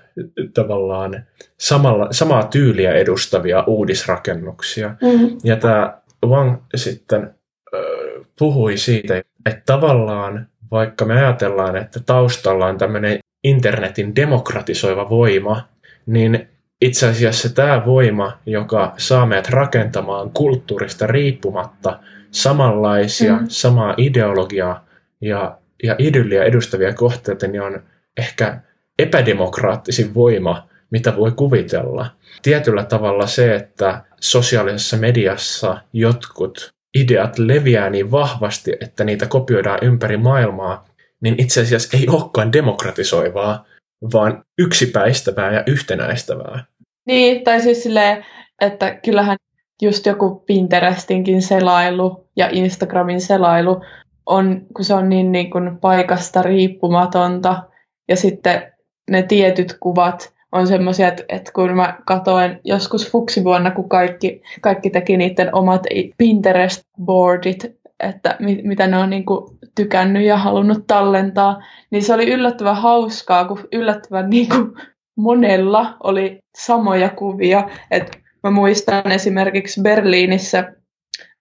tavallaan 0.54 1.26
samalla, 1.58 2.08
samaa 2.12 2.44
tyyliä 2.44 2.94
edustavia 2.94 3.64
uudisrakennuksia. 3.68 4.96
Mm-hmm. 5.02 5.38
Ja 5.44 5.56
tämä 5.56 5.98
Wang 6.26 6.58
sitten 6.76 7.24
äh, 7.24 8.26
puhui 8.40 8.78
siitä, 8.78 9.16
että 9.46 9.62
tavallaan 9.66 10.48
vaikka 10.72 11.06
me 11.06 11.26
ajatellaan, 11.26 11.76
että 11.76 12.00
taustalla 12.00 12.66
on 12.66 12.78
tämmöinen 12.78 13.20
internetin 13.44 14.16
demokratisoiva 14.16 15.10
voima, 15.10 15.68
niin 16.06 16.50
itse 16.82 17.08
asiassa 17.08 17.56
tämä 17.56 17.86
voima, 17.86 18.38
joka 18.46 18.94
saa 18.98 19.26
meidät 19.26 19.50
rakentamaan 19.50 20.30
kulttuurista 20.30 21.08
riippumatta– 21.08 22.00
samanlaisia, 22.32 23.36
mm. 23.36 23.46
samaa 23.48 23.94
ideologiaa 23.98 24.86
ja, 25.22 25.58
ja 25.84 25.96
idylliä 25.98 26.44
edustavia 26.44 26.94
kohteita, 26.94 27.48
niin 27.48 27.62
on 27.62 27.84
ehkä 28.18 28.60
epädemokraattisin 29.00 30.14
voima, 30.14 30.68
mitä 30.92 31.16
voi 31.16 31.32
kuvitella. 31.32 32.06
Tietyllä 32.42 32.84
tavalla 32.84 33.28
se, 33.28 33.56
että 33.56 34.04
sosiaalisessa 34.22 34.98
mediassa 34.98 35.78
jotkut 35.94 36.70
ideat 36.98 37.40
leviää 37.40 37.90
niin 37.90 38.12
vahvasti, 38.12 38.74
että 38.82 39.04
niitä 39.04 39.26
kopioidaan 39.26 39.80
ympäri 39.82 40.18
maailmaa, 40.18 40.86
niin 41.22 41.36
itse 41.38 41.62
asiassa 41.62 41.98
ei 41.98 42.08
olekaan 42.10 42.54
demokratisoivaa, 42.54 43.66
vaan 44.14 44.44
yksipäistävää 44.58 45.54
ja 45.54 45.64
yhtenäistävää. 45.68 46.64
Niin, 47.06 47.44
tai 47.44 47.62
siis 47.62 47.84
silleen, 47.84 48.26
että 48.62 48.96
kyllähän 48.96 49.38
just 49.82 50.06
joku 50.06 50.44
Pinterestinkin 50.46 51.42
selailu 51.42 52.28
ja 52.36 52.50
Instagramin 52.52 53.22
selailu 53.22 53.82
on, 54.26 54.62
kun 54.76 54.86
se 54.86 54.94
on 54.94 55.10
niin, 55.10 55.32
niin 55.32 55.52
kuin 55.52 55.78
paikasta 55.78 56.42
riippumatonta. 56.42 57.64
Ja 58.08 58.16
sitten 58.16 58.74
ne 59.12 59.24
tietyt 59.24 59.78
kuvat 59.80 60.34
on 60.52 60.68
semmoisia, 60.68 61.08
että, 61.08 61.24
että 61.30 61.52
kun 61.52 61.76
mä 61.76 61.98
katoin 62.06 62.60
joskus 62.64 63.12
fuksivuonna, 63.12 63.72
kun 63.72 63.90
kaikki, 63.90 64.42
kaikki 64.62 64.90
teki 64.90 65.18
niiden 65.18 65.56
omat 65.56 65.84
Pinterest-boardit, 66.18 67.80
että 68.00 68.36
mit, 68.40 68.64
mitä 68.64 68.88
ne 68.88 68.98
on 68.98 69.10
niin 69.10 69.26
kuin 69.26 69.58
tykännyt 69.76 70.24
ja 70.24 70.38
halunnut 70.38 70.88
tallentaa, 70.88 71.64
niin 71.92 72.04
se 72.04 72.14
oli 72.14 72.32
yllättävän 72.32 72.76
hauskaa, 72.76 73.46
kun 73.46 73.60
yllättävän 73.72 74.30
niin 74.30 74.50
kuin 74.50 74.72
monella 75.16 75.98
oli 76.04 76.40
samoja 76.58 77.10
kuvia, 77.10 77.70
että 77.92 78.18
Mä 78.44 78.52
muistan 78.52 79.12
esimerkiksi 79.12 79.82
Berliinissä 79.82 80.74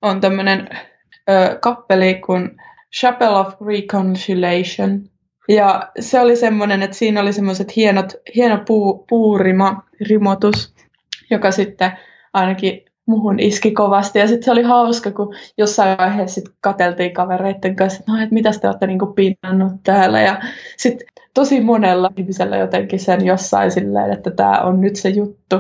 on 0.03 0.21
tämmöinen 0.21 0.69
kappeli 1.61 2.15
kuin 2.15 2.57
Chapel 2.97 3.35
of 3.35 3.55
Reconciliation. 3.67 5.03
Ja 5.49 5.93
se 6.01 6.21
oli 6.21 6.37
semmoinen, 6.37 6.83
että 6.83 6.97
siinä 6.97 7.21
oli 7.21 7.33
semmoiset 7.33 7.77
hienot, 7.77 8.13
hieno 8.35 8.63
puu, 8.67 9.05
puurima, 9.09 9.83
rimotus, 10.09 10.75
joka 11.31 11.51
sitten 11.51 11.93
ainakin 12.33 12.88
muhun 13.09 13.41
iski 13.41 13.71
kovasti. 13.71 14.19
Ja 14.19 14.29
sitten 14.29 14.45
se 14.45 14.51
oli 14.51 14.63
hauska, 14.63 15.11
kun 15.11 15.35
jossain 15.59 15.99
vaiheessa 15.99 16.35
sit 16.35 16.45
kateltiin 16.61 17.13
kavereiden 17.13 17.77
kanssa, 17.77 18.01
että 18.01 18.13
no, 18.13 18.23
et 18.23 18.31
mitä 18.31 18.51
te 18.61 18.69
olette 18.69 18.87
niinku 18.87 19.07
pinnannut 19.07 19.73
täällä. 19.85 20.21
Ja 20.21 20.41
sitten 20.77 21.09
tosi 21.35 21.61
monella 21.61 22.11
ihmisellä 22.17 22.57
jotenkin 22.57 23.01
sen 23.01 23.27
jossain 23.27 23.71
silleen, 23.71 24.13
että 24.13 24.31
tämä 24.31 24.61
on 24.61 24.81
nyt 24.81 24.97
se 24.97 25.09
juttu. 25.09 25.57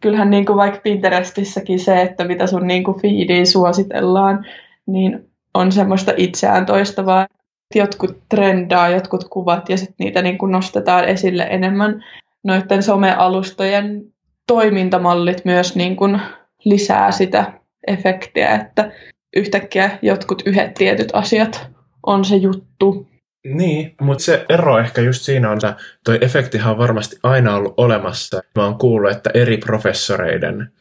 Kyllähän 0.00 0.30
niin 0.30 0.46
kuin 0.46 0.56
vaikka 0.56 0.80
Pinterestissäkin 0.82 1.78
se, 1.78 2.02
että 2.02 2.24
mitä 2.24 2.46
sun 2.46 2.66
niin 2.66 2.84
kuin 2.84 3.00
feediin 3.02 3.46
suositellaan, 3.46 4.46
niin 4.86 5.30
on 5.54 5.72
semmoista 5.72 6.12
itseään 6.16 6.66
toistavaa. 6.66 7.26
Jotkut 7.74 8.18
trendaa, 8.28 8.88
jotkut 8.88 9.24
kuvat 9.24 9.68
ja 9.68 9.76
sitten 9.76 9.94
niitä 9.98 10.22
niin 10.22 10.38
kuin 10.38 10.52
nostetaan 10.52 11.04
esille 11.04 11.46
enemmän. 11.50 12.04
Noiden 12.44 12.82
somealustojen 12.82 14.02
toimintamallit 14.46 15.44
myös 15.44 15.76
niin 15.76 15.96
kuin 15.96 16.20
lisää 16.64 17.10
sitä 17.10 17.52
efektiä, 17.86 18.54
että 18.54 18.92
yhtäkkiä 19.36 19.98
jotkut 20.02 20.42
yhdet 20.46 20.74
tietyt 20.74 21.08
asiat 21.12 21.70
on 22.06 22.24
se 22.24 22.36
juttu. 22.36 23.08
Niin, 23.44 23.94
mutta 24.00 24.24
se 24.24 24.46
ero 24.48 24.78
ehkä 24.78 25.00
just 25.00 25.22
siinä 25.22 25.50
on, 25.50 25.56
että 25.56 25.76
toi 26.04 26.18
efektihan 26.20 26.72
on 26.72 26.78
varmasti 26.78 27.16
aina 27.22 27.54
ollut 27.54 27.74
olemassa. 27.76 28.42
Mä 28.56 28.64
oon 28.64 28.78
kuullut, 28.78 29.10
että 29.10 29.30
eri 29.34 29.56
professoreiden 29.56 30.72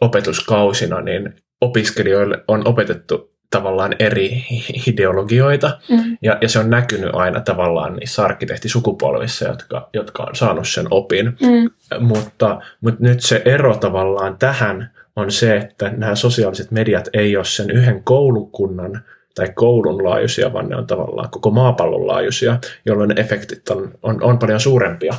opetuskausina 0.00 1.00
niin 1.00 1.34
opiskelijoille 1.60 2.44
on 2.48 2.68
opetettu 2.68 3.36
tavallaan 3.50 3.94
eri 3.98 4.44
ideologioita, 4.86 5.78
mm. 5.88 6.18
ja, 6.22 6.38
ja 6.40 6.48
se 6.48 6.58
on 6.58 6.70
näkynyt 6.70 7.10
aina 7.12 7.40
tavallaan 7.40 7.96
niissä 7.96 8.24
arkkitehtisukupolvissa, 8.24 9.48
jotka, 9.48 9.88
jotka 9.92 10.22
on 10.22 10.36
saanut 10.36 10.68
sen 10.68 10.86
opin. 10.90 11.26
Mm. 11.26 11.70
Mutta, 12.00 12.60
mutta 12.80 13.04
nyt 13.04 13.20
se 13.20 13.42
ero 13.44 13.76
tavallaan 13.76 14.38
tähän 14.38 14.90
on 15.16 15.30
se, 15.30 15.56
että 15.56 15.90
nämä 15.96 16.14
sosiaaliset 16.14 16.70
mediat 16.70 17.08
ei 17.12 17.36
ole 17.36 17.44
sen 17.44 17.70
yhden 17.70 18.04
koulukunnan 18.04 19.02
tai 19.34 19.48
koulun 19.54 20.04
laajuisia, 20.04 20.52
vaan 20.52 20.68
ne 20.68 20.76
on 20.76 20.86
tavallaan 20.86 21.30
koko 21.30 21.50
maapallon 21.50 22.06
laajuisia, 22.06 22.58
jolloin 22.86 23.20
efektit 23.20 23.68
on, 23.68 23.90
on, 24.02 24.22
on 24.22 24.38
paljon 24.38 24.60
suurempia. 24.60 25.14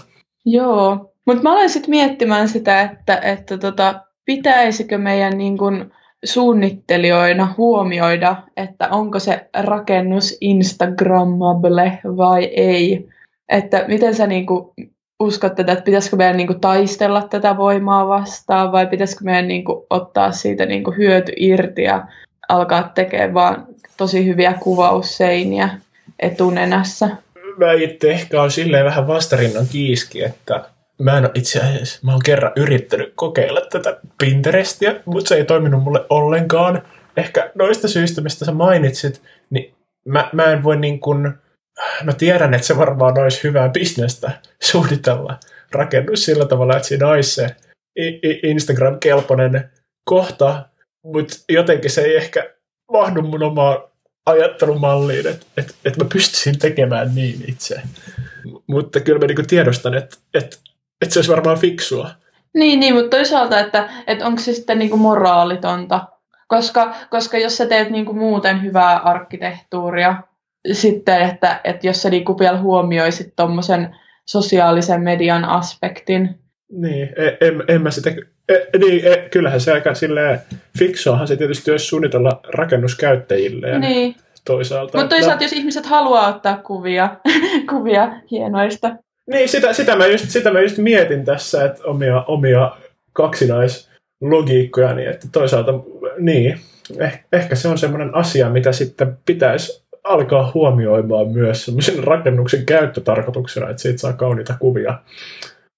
Joo, 0.46 1.13
mutta 1.25 1.44
mä 1.44 1.54
olen 1.54 1.70
sitten 1.70 1.89
miettimään 1.89 2.50
sitä, 2.50 2.82
että, 2.82 3.18
että 3.18 3.58
tota, 3.58 4.01
pitäisikö 4.25 4.98
meidän 4.98 5.38
niin 5.38 5.58
kun 5.58 5.92
suunnittelijoina 6.25 7.54
huomioida, 7.58 8.36
että 8.58 8.89
onko 8.89 9.20
se 9.20 9.50
rakennus 9.60 10.38
Instagrammable 10.42 12.00
vai 12.04 12.44
ei. 12.44 13.10
Että 13.50 13.86
miten 13.88 14.16
sä 14.16 14.27
niin 14.27 14.46
kuin 14.46 14.74
uskot 15.20 15.56
tätä, 15.56 15.72
että 15.72 15.84
pitäisikö 15.84 16.16
meidän 16.16 16.38
niin 16.38 16.48
kuin 16.48 16.60
taistella 16.60 17.22
tätä 17.22 17.58
voimaa 17.58 18.08
vastaan 18.08 18.72
vai 18.72 18.88
pitäisikö 18.88 19.24
meidän 19.24 19.48
niin 19.48 19.64
kuin 19.64 19.86
ottaa 19.90 20.32
siitä 20.32 20.66
niin 20.66 20.84
kuin 20.84 20.98
hyöty 20.98 21.32
irti 21.36 21.84
ja 21.84 22.08
alkaa 22.50 22.92
tekemään 22.96 23.34
vaan 23.34 23.68
tosi 23.98 24.26
hyviä 24.26 24.54
kuvausseiniä 24.54 25.70
etunenässä? 26.20 27.10
Mä 27.58 27.74
itse 27.74 28.12
ehkä 28.12 28.42
on 28.42 28.52
silleen 28.52 28.86
vähän 28.86 29.08
vastarinnan 29.08 29.68
kiiski, 29.72 30.24
että 30.24 30.64
mä 31.02 31.18
en 31.18 31.30
itse 31.34 31.60
asiassa, 31.60 32.00
mä 32.04 32.12
oon 32.12 32.22
kerran 32.26 32.52
yrittänyt 32.56 33.14
kokeilla 33.16 33.62
tätä 33.62 34.00
Pinterestiä, 34.18 34.96
mutta 35.06 35.30
se 35.30 35.36
ei 35.36 35.44
toiminut 35.44 35.84
mulle 35.84 36.06
ollenkaan. 36.10 36.82
Ehkä 37.18 37.52
noista 37.56 37.88
syistä, 37.88 38.22
mistä 38.22 38.46
sä 38.46 38.52
mainitsit, 38.52 39.22
niin 39.50 39.74
mä, 40.06 40.30
mä 40.34 40.46
en 40.46 40.64
voi 40.64 40.78
niin 40.78 41.00
kuin, 41.00 41.34
mä 42.04 42.14
tiedän, 42.14 42.54
että 42.54 42.68
se 42.68 42.78
varmaan 42.78 43.20
olisi 43.20 43.44
hyvää 43.44 43.70
bisnestä 43.70 44.32
suunnitella 44.64 45.40
rakennus 45.72 46.26
sillä 46.26 46.46
tavalla, 46.46 46.76
että 46.76 46.88
siinä 46.88 47.08
olisi 47.08 47.32
se 47.32 47.56
Instagram-kelpoinen 48.44 49.70
kohta, 50.04 50.66
mutta 51.04 51.36
jotenkin 51.50 51.92
se 51.92 52.02
ei 52.02 52.16
ehkä 52.16 52.54
mahdu 52.92 53.22
mun 53.22 53.44
omaan 53.44 53.78
ajattelumalliin, 54.26 55.28
että, 55.28 55.46
että, 55.58 55.74
että 55.86 56.04
mä 56.04 56.10
pystyisin 56.14 56.60
tekemään 56.60 57.16
niin 57.16 57.46
itse. 57.48 57.82
Mutta 58.68 59.00
kyllä 59.00 59.20
mä 59.20 59.26
niin 59.28 59.48
tiedostan, 59.48 59.94
että, 59.94 60.18
että 60.34 60.58
että 61.02 61.14
se 61.14 61.20
olisi 61.20 61.32
varmaan 61.32 61.58
fiksua. 61.58 62.10
Niin, 62.54 62.80
niin 62.80 62.94
mutta 62.94 63.10
toisaalta, 63.10 63.60
että, 63.60 63.90
että 64.08 64.26
onko 64.26 64.42
se 64.42 64.54
sitten 64.54 64.80
niinku 64.80 64.98
moraalitonta, 64.98 66.08
koska, 66.48 66.96
koska 67.10 67.38
jos 67.38 67.58
sä 67.58 67.66
teet 67.66 67.90
niinku 67.90 68.14
muuten 68.14 68.64
hyvää 68.64 68.98
arkkitehtuuria, 68.98 70.16
sitten, 70.72 71.22
että, 71.22 71.62
että 71.64 71.88
jos 71.88 72.02
sä 72.02 72.10
niinku 72.10 72.40
vielä 72.40 72.58
huomioisit 72.60 73.34
tuommoisen 73.36 73.96
sosiaalisen 74.26 75.02
median 75.02 75.46
aspektin. 75.46 76.40
Niin, 76.72 77.10
e, 77.16 77.48
en, 77.48 77.64
en 77.68 77.82
mä 77.82 77.92
sitä... 77.92 78.10
E, 78.50 78.78
niin, 78.78 79.08
e, 79.08 79.30
kyllähän 79.32 79.62
se 79.62 79.72
aika 79.72 79.94
silleen 79.94 80.40
fiksuahan 80.80 81.28
se 81.28 81.36
tietysti 81.36 81.72
olisi 81.72 81.86
suunnitella 81.86 82.40
rakennuskäyttäjille. 82.54 83.80
Niin. 83.80 84.16
Toisaalta. 84.46 84.98
Mutta 84.98 85.16
toisaalta, 85.16 85.38
no. 85.38 85.46
jos 85.46 85.54
ihmiset 85.54 85.86
haluaa 85.86 86.28
ottaa 86.28 86.58
kuvia, 86.58 87.16
kuvia 87.72 88.12
hienoista 88.32 88.96
niin, 89.28 89.50
sitä, 89.50 89.74
sitä, 89.74 89.96
mä 89.96 90.08
just, 90.08 90.30
sitä 90.30 90.52
mä 90.52 90.62
just 90.62 90.78
mietin 90.78 91.26
tässä, 91.26 91.66
että 91.66 91.84
omia, 91.84 92.24
omia 92.24 92.78
kaksinaislogiikkoja, 93.14 94.94
niin 94.94 95.10
että 95.10 95.28
toisaalta 95.32 95.74
niin, 96.18 96.60
eh, 97.00 97.24
ehkä 97.34 97.56
se 97.56 97.68
on 97.68 97.78
semmoinen 97.78 98.16
asia, 98.16 98.50
mitä 98.50 98.72
sitten 98.72 99.18
pitäisi 99.26 99.87
alkaa 100.08 100.52
huomioimaan 100.54 101.28
myös 101.28 101.66
semmoisen 101.66 102.04
rakennuksen 102.04 102.66
käyttötarkoituksena, 102.66 103.70
että 103.70 103.82
siitä 103.82 103.98
saa 103.98 104.14
kauniita 104.14 104.56
kuvia 104.60 105.00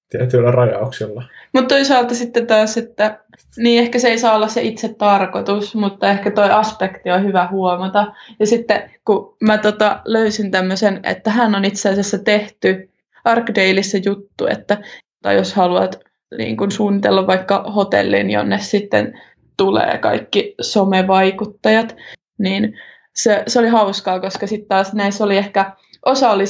tietyillä 0.10 0.52
rajauksilla. 0.52 1.24
Mutta 1.54 1.76
toisaalta 1.76 2.16
sitten 2.16 2.48
taas, 2.48 2.78
että 2.78 3.20
niin 3.58 3.84
ehkä 3.84 4.00
se 4.00 4.08
ei 4.08 4.18
saa 4.18 4.36
olla 4.36 4.48
se 4.48 4.62
itse 4.62 4.94
tarkoitus, 4.94 5.76
mutta 5.76 6.10
ehkä 6.10 6.32
toi 6.32 6.52
aspekti 6.52 7.12
on 7.12 7.26
hyvä 7.26 7.48
huomata. 7.52 8.14
Ja 8.40 8.48
sitten 8.48 8.92
kun 9.06 9.36
mä 9.42 9.58
tota 9.58 10.02
löysin 10.06 10.52
tämmöisen, 10.52 11.00
että 11.04 11.32
hän 11.32 11.56
on 11.56 11.66
itse 11.66 11.90
asiassa 11.90 12.18
tehty 12.20 12.90
Arkdaleissa 13.26 13.98
juttu, 14.06 14.48
että 14.48 14.78
tai 15.22 15.36
jos 15.36 15.54
haluat 15.54 16.00
niin 16.38 16.58
kun 16.58 16.72
suunnitella 16.72 17.28
vaikka 17.28 17.64
hotellin, 17.76 18.30
jonne 18.30 18.60
sitten 18.60 19.22
tulee 19.58 19.98
kaikki 19.98 20.56
somevaikuttajat, 20.62 21.96
niin 22.38 22.80
se, 23.24 23.44
se 23.48 23.60
oli 23.60 23.68
hauskaa, 23.68 24.20
koska 24.20 24.48
sitten 24.48 24.68
taas 24.68 24.94
näissä 24.94 25.24
oli 25.24 25.38
ehkä, 25.38 25.72
osa 26.06 26.32
oli 26.32 26.46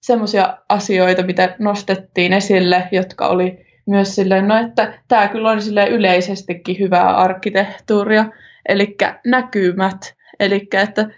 semmoisia 0.00 0.58
asioita, 0.68 1.22
mitä 1.22 1.56
nostettiin 1.58 2.32
esille, 2.32 2.88
jotka 2.92 3.26
oli 3.28 3.66
myös 3.86 4.14
silleen, 4.14 4.48
no 4.48 4.56
että 4.56 5.02
tämä 5.08 5.28
kyllä 5.28 5.50
on 5.50 5.62
silleen 5.62 5.92
yleisestikin 5.92 6.78
hyvää 6.78 7.16
arkkitehtuuria, 7.16 8.24
eli 8.68 8.96
näkymät, 9.26 10.14
eli 10.40 10.68
että 10.72 11.08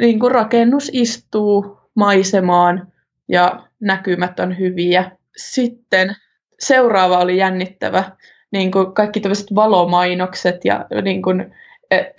niin 0.00 0.20
kuin 0.20 0.32
rakennus 0.32 0.90
istuu 0.92 1.78
maisemaan 1.94 2.92
ja 3.28 3.62
näkymät 3.80 4.40
on 4.40 4.58
hyviä. 4.58 5.10
Sitten 5.36 6.16
seuraava 6.60 7.18
oli 7.18 7.36
jännittävä, 7.36 8.04
niin 8.50 8.70
kuin 8.70 8.92
kaikki 8.92 9.20
tämmöiset 9.20 9.54
valomainokset 9.54 10.64
ja 10.64 10.86
niin 11.02 11.22
kuin 11.22 11.54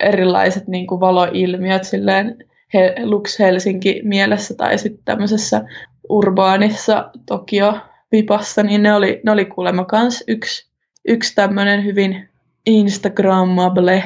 erilaiset 0.00 0.68
niin 0.68 0.86
kuin 0.86 1.00
valoilmiöt 1.00 1.84
silleen 1.84 2.36
he, 2.74 2.94
Lux 3.04 3.38
Helsinki 3.38 4.00
mielessä 4.04 4.54
tai 4.54 4.78
sitten 4.78 5.04
tämmöisessä 5.04 5.64
urbaanissa 6.08 7.10
Tokio-vipassa, 7.26 8.62
niin 8.62 8.82
ne 8.82 8.94
oli, 8.94 9.20
ne 9.24 9.32
oli 9.32 9.44
kuulemma 9.44 9.84
kans 9.84 10.24
yksi, 10.28 10.70
yksi 11.08 11.34
tämmöinen 11.34 11.84
hyvin 11.84 12.28
Instagrammable. 12.66 14.04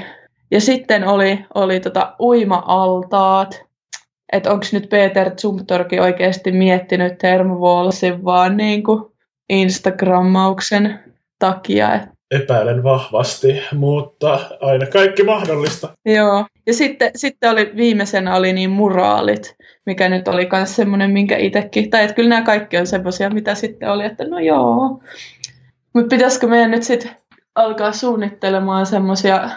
Ja 0.51 0.61
sitten 0.61 1.09
oli, 1.09 1.45
oli 1.55 1.81
tota 1.81 2.15
uima-altaat, 2.21 3.65
että 4.33 4.51
onko 4.51 4.67
nyt 4.73 4.89
Peter 4.89 5.31
Zumtorki 5.31 6.01
oikeasti 6.01 6.53
miettinyt 6.53 7.19
Thermovalsin 7.19 8.25
vaan 8.25 8.57
niin 8.57 8.83
kuin 8.83 9.05
Instagrammauksen 9.49 11.01
takia. 11.39 12.01
Epäilen 12.31 12.83
vahvasti, 12.83 13.63
mutta 13.75 14.41
aina 14.61 14.87
kaikki 14.87 15.23
mahdollista. 15.23 15.89
Joo, 16.07 16.45
ja 16.67 16.75
sitten, 16.75 17.11
sitten 17.15 17.51
oli, 17.51 17.73
viimeisenä 17.77 18.37
oli 18.37 18.53
niin 18.53 18.71
muraalit, 18.71 19.57
mikä 19.87 20.09
nyt 20.09 20.29
oli 20.29 20.49
myös 20.53 20.77
semmoinen, 20.77 21.11
minkä 21.11 21.37
itsekin, 21.37 21.91
tai 21.91 22.03
että 22.03 22.15
kyllä 22.15 22.29
nämä 22.29 22.43
kaikki 22.43 22.77
on 22.77 22.87
semmoisia, 22.87 23.31
mitä 23.31 23.55
sitten 23.55 23.89
oli, 23.89 24.05
että 24.05 24.25
no 24.25 24.39
joo. 24.39 25.03
Mutta 25.95 26.17
pitäisikö 26.17 26.47
meidän 26.47 26.71
nyt 26.71 26.83
sitten 26.83 27.11
alkaa 27.55 27.93
suunnittelemaan 27.93 28.87
semmoisia 28.87 29.51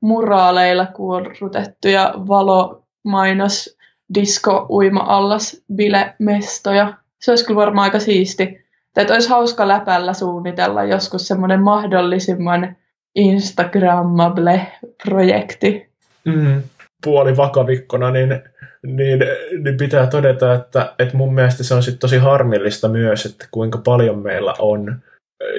muraaleilla 0.00 0.86
kuorrutettuja 0.86 2.14
valomainos 2.28 3.76
disco, 4.14 4.66
uima-allas, 4.70 5.62
bilemestoja. 5.74 6.94
Se 7.20 7.32
olisi 7.32 7.46
kyllä 7.46 7.60
varmaan 7.60 7.84
aika 7.84 7.98
siisti. 7.98 8.63
Tai 8.94 9.06
olisi 9.10 9.28
hauska 9.28 9.68
läpällä 9.68 10.12
suunnitella 10.12 10.84
joskus 10.84 11.28
semmoinen 11.28 11.62
mahdollisimman 11.62 12.76
Instagrammable-projekti. 13.14 15.90
Mm, 16.24 16.62
puoli 17.04 17.36
vakavikkona, 17.36 18.10
niin, 18.10 18.42
niin, 18.86 19.20
niin 19.62 19.76
pitää 19.76 20.06
todeta, 20.06 20.54
että, 20.54 20.92
että 20.98 21.16
mun 21.16 21.34
mielestä 21.34 21.64
se 21.64 21.74
on 21.74 21.82
sit 21.82 21.98
tosi 21.98 22.18
harmillista 22.18 22.88
myös, 22.88 23.26
että 23.26 23.48
kuinka 23.50 23.80
paljon 23.84 24.18
meillä 24.18 24.54
on 24.58 25.02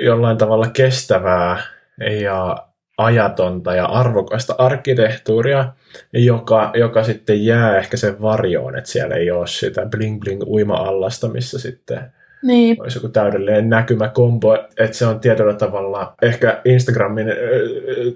jollain 0.01 0.37
tavalla 0.37 0.67
kestävää 0.67 1.63
ja 2.21 2.67
ajatonta 2.97 3.75
ja 3.75 3.85
arvokasta 3.85 4.55
arkkitehtuuria, 4.57 5.73
joka, 6.13 6.71
joka 6.73 7.03
sitten 7.03 7.45
jää 7.45 7.77
ehkä 7.77 7.97
sen 7.97 8.21
varjoon, 8.21 8.77
että 8.77 8.89
siellä 8.89 9.15
ei 9.15 9.31
ole 9.31 9.47
sitä 9.47 9.81
bling-bling 9.81 10.47
uima-allasta, 10.47 11.27
missä 11.27 11.59
sitten 11.59 12.11
niin. 12.45 12.81
olisi 12.81 12.97
joku 12.97 13.07
täydellinen 13.07 13.69
näkymäkombo, 13.69 14.55
että 14.77 14.97
se 14.97 15.05
on 15.05 15.19
tietyllä 15.19 15.53
tavalla 15.53 16.13
ehkä 16.21 16.61
Instagramin 16.65 17.27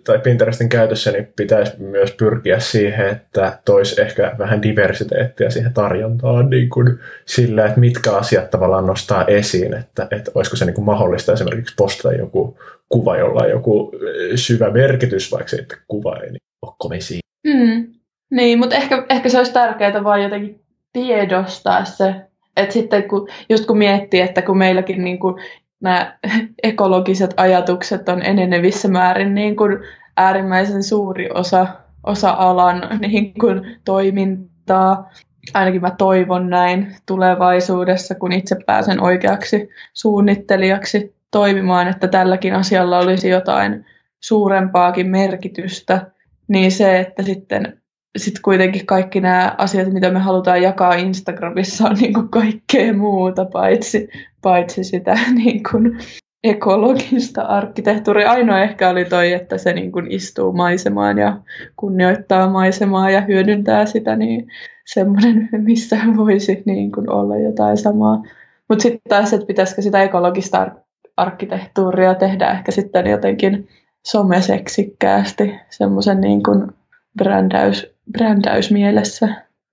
tai 0.03 0.19
Pinterestin 0.19 0.69
käytössä 0.69 1.11
niin 1.11 1.27
pitäisi 1.35 1.73
myös 1.79 2.11
pyrkiä 2.11 2.59
siihen, 2.59 3.09
että 3.09 3.59
toisi 3.65 4.01
ehkä 4.01 4.35
vähän 4.37 4.61
diversiteettiä 4.61 5.49
siihen 5.49 5.73
tarjontaan 5.73 6.49
niin 6.49 6.69
kuin 6.69 6.99
sillä, 7.25 7.65
että 7.65 7.79
mitkä 7.79 8.11
asiat 8.11 8.49
tavallaan 8.49 8.85
nostaa 8.85 9.25
esiin, 9.25 9.73
että, 9.73 10.07
että 10.11 10.31
olisiko 10.35 10.55
se 10.57 10.65
niin 10.65 10.75
kuin 10.75 10.85
mahdollista 10.85 11.33
esimerkiksi 11.33 11.75
postata 11.77 12.15
joku 12.15 12.57
kuva, 12.89 13.17
jolla 13.17 13.43
on 13.43 13.49
joku 13.49 13.91
syvä 14.35 14.71
merkitys, 14.71 15.31
vaikka 15.31 15.49
se 15.49 15.57
että 15.57 15.77
kuva 15.87 16.15
ei 16.15 16.31
niin 16.31 16.41
ole 16.61 16.73
kovin 16.77 17.01
siinä. 17.01 17.21
Mm. 17.47 17.93
Niin, 18.31 18.59
mutta 18.59 18.75
ehkä, 18.75 19.05
ehkä 19.09 19.29
se 19.29 19.37
olisi 19.37 19.53
tärkeää 19.53 20.03
vaan 20.03 20.23
jotenkin 20.23 20.61
tiedostaa 20.93 21.85
se, 21.85 22.15
että 22.57 22.73
sitten 22.73 23.03
kun, 23.03 23.27
just 23.49 23.65
kun 23.65 23.77
miettii, 23.77 24.21
että 24.21 24.41
kun 24.41 24.57
meilläkin 24.57 25.03
niin 25.03 25.19
kuin 25.19 25.35
nämä 25.81 26.17
ekologiset 26.63 27.33
ajatukset 27.37 28.09
on 28.09 28.21
enenevissä 28.21 28.87
määrin 28.87 29.35
niin 29.35 29.55
kuin 29.55 29.77
äärimmäisen 30.17 30.83
suuri 30.83 31.29
osa, 31.33 31.67
osa 32.03 32.29
alan 32.31 32.81
niin 33.07 33.33
kuin, 33.33 33.77
toimintaa. 33.85 35.09
Ainakin 35.53 35.81
mä 35.81 35.91
toivon 35.91 36.49
näin 36.49 36.95
tulevaisuudessa, 37.05 38.15
kun 38.15 38.31
itse 38.31 38.55
pääsen 38.65 39.01
oikeaksi 39.01 39.69
suunnittelijaksi 39.93 41.15
toimimaan, 41.31 41.87
että 41.87 42.07
tälläkin 42.07 42.55
asialla 42.55 42.99
olisi 42.99 43.29
jotain 43.29 43.85
suurempaakin 44.19 45.09
merkitystä, 45.09 46.11
niin 46.47 46.71
se, 46.71 46.99
että 46.99 47.23
sitten 47.23 47.81
sit 48.19 48.39
kuitenkin 48.39 48.85
kaikki 48.85 49.21
nämä 49.21 49.55
asiat, 49.57 49.93
mitä 49.93 50.11
me 50.11 50.19
halutaan 50.19 50.61
jakaa 50.61 50.93
Instagramissa, 50.93 51.87
on 51.89 51.95
niin 51.95 52.13
kuin 52.13 52.29
kaikkea 52.29 52.93
muuta 52.93 53.45
paitsi, 53.45 54.09
paitsi 54.41 54.83
sitä 54.83 55.17
niin 55.43 55.63
kuin 55.71 55.97
ekologista 56.43 57.41
arkkitehtuuria. 57.41 58.31
Ainoa 58.31 58.59
ehkä 58.59 58.89
oli 58.89 59.05
toi, 59.05 59.33
että 59.33 59.57
se 59.57 59.73
niin 59.73 59.91
kuin 59.91 60.11
istuu 60.11 60.53
maisemaan 60.53 61.17
ja 61.17 61.37
kunnioittaa 61.75 62.49
maisemaa 62.49 63.09
ja 63.09 63.21
hyödyntää 63.21 63.85
sitä, 63.85 64.15
niin 64.15 64.47
semmoinen, 64.85 65.49
missä 65.67 65.97
voisi 66.17 66.63
niin 66.65 66.91
kuin 66.91 67.11
olla 67.11 67.37
jotain 67.37 67.77
samaa. 67.77 68.23
Mutta 68.69 68.81
sitten 68.81 69.09
taas, 69.09 69.33
että 69.33 69.45
pitäisikö 69.45 69.81
sitä 69.81 70.03
ekologista 70.03 70.71
arkkitehtuuria 71.17 72.15
tehdä 72.15 72.51
ehkä 72.51 72.71
sitten 72.71 73.07
jotenkin 73.07 73.67
someseksikkäästi, 74.05 75.55
semmoisen 75.69 76.21
niin 76.21 76.43
kuin 76.43 76.71
brändäys, 77.17 77.93
brändäysmielessä. 78.11 79.27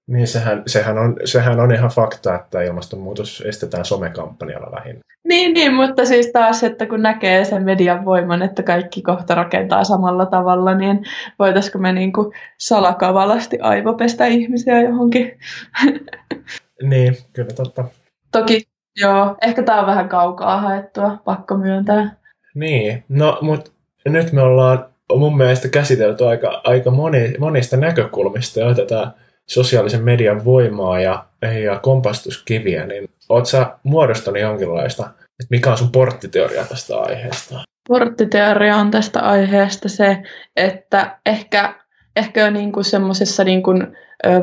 Niin, 0.06 0.26
sehän, 0.26 0.62
sehän, 0.66 0.98
on, 0.98 1.16
sehän 1.24 1.60
on 1.60 1.74
ihan 1.74 1.90
fakta, 1.90 2.34
että 2.34 2.62
ilmastonmuutos 2.62 3.40
estetään 3.46 3.84
somekampanjalla 3.84 4.76
lähinnä. 4.78 5.00
Niin, 5.28 5.54
niin, 5.54 5.74
mutta 5.74 6.04
siis 6.04 6.30
taas, 6.32 6.64
että 6.64 6.86
kun 6.86 7.02
näkee 7.02 7.44
sen 7.44 7.64
median 7.64 8.04
voiman, 8.04 8.42
että 8.42 8.62
kaikki 8.62 9.02
kohta 9.02 9.34
rakentaa 9.34 9.84
samalla 9.84 10.26
tavalla, 10.26 10.74
niin 10.74 11.04
voitaisiko 11.38 11.78
me 11.78 11.92
niin 11.92 12.12
kuin 12.12 12.32
salakavalasti 12.58 13.58
aivopestä 13.60 14.26
ihmisiä 14.26 14.80
johonkin? 14.80 15.38
Niin, 16.82 17.16
kyllä 17.32 17.50
totta. 17.56 17.84
Toki, 18.32 18.62
joo, 18.96 19.36
ehkä 19.42 19.62
tämä 19.62 19.80
on 19.80 19.86
vähän 19.86 20.08
kaukaa 20.08 20.60
haettua, 20.60 21.18
pakko 21.24 21.56
myöntää. 21.56 22.16
Niin, 22.54 23.04
no 23.08 23.38
mutta 23.40 23.70
nyt 24.08 24.32
me 24.32 24.42
ollaan 24.42 24.86
mun 25.14 25.36
mielestä 25.36 25.68
käsitelty 25.68 26.26
aika, 26.26 26.60
aika 26.64 26.90
moni, 26.90 27.34
monista 27.38 27.76
näkökulmista 27.76 28.60
ja 28.60 28.66
otetaan 28.66 29.12
sosiaalisen 29.46 30.04
median 30.04 30.44
voimaa 30.44 31.00
ja, 31.00 31.24
ja 31.64 31.78
kompastuskiviä, 31.78 32.86
niin 32.86 33.08
oot 33.28 33.46
sä 33.46 33.66
muodostanut 33.82 34.40
jonkinlaista, 34.40 35.02
että 35.16 35.46
mikä 35.50 35.70
on 35.70 35.78
sun 35.78 35.92
porttiteoria 35.92 36.64
tästä 36.64 36.98
aiheesta? 36.98 37.60
Porttiteoria 37.88 38.76
on 38.76 38.90
tästä 38.90 39.20
aiheesta 39.20 39.88
se, 39.88 40.22
että 40.56 41.18
ehkä, 41.26 41.74
ehkä 42.16 42.50
niin 42.50 42.72
semmoisessa 42.82 43.44
niin 43.44 43.62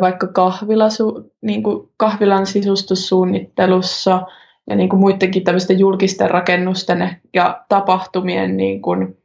vaikka 0.02 0.28
kahvilasu, 0.28 1.32
niin 1.42 1.64
kuin 1.64 1.90
kahvilan 1.98 2.46
sisustussuunnittelussa 2.46 4.22
ja 4.70 4.76
niin 4.76 4.90
kuin 4.90 5.00
muidenkin 5.00 5.44
tämmöisten 5.44 5.80
julkisten 5.80 6.30
rakennusten 6.30 7.10
ja 7.34 7.64
tapahtumien 7.70 8.58
niin 8.58 8.82
kuin, 8.82 9.18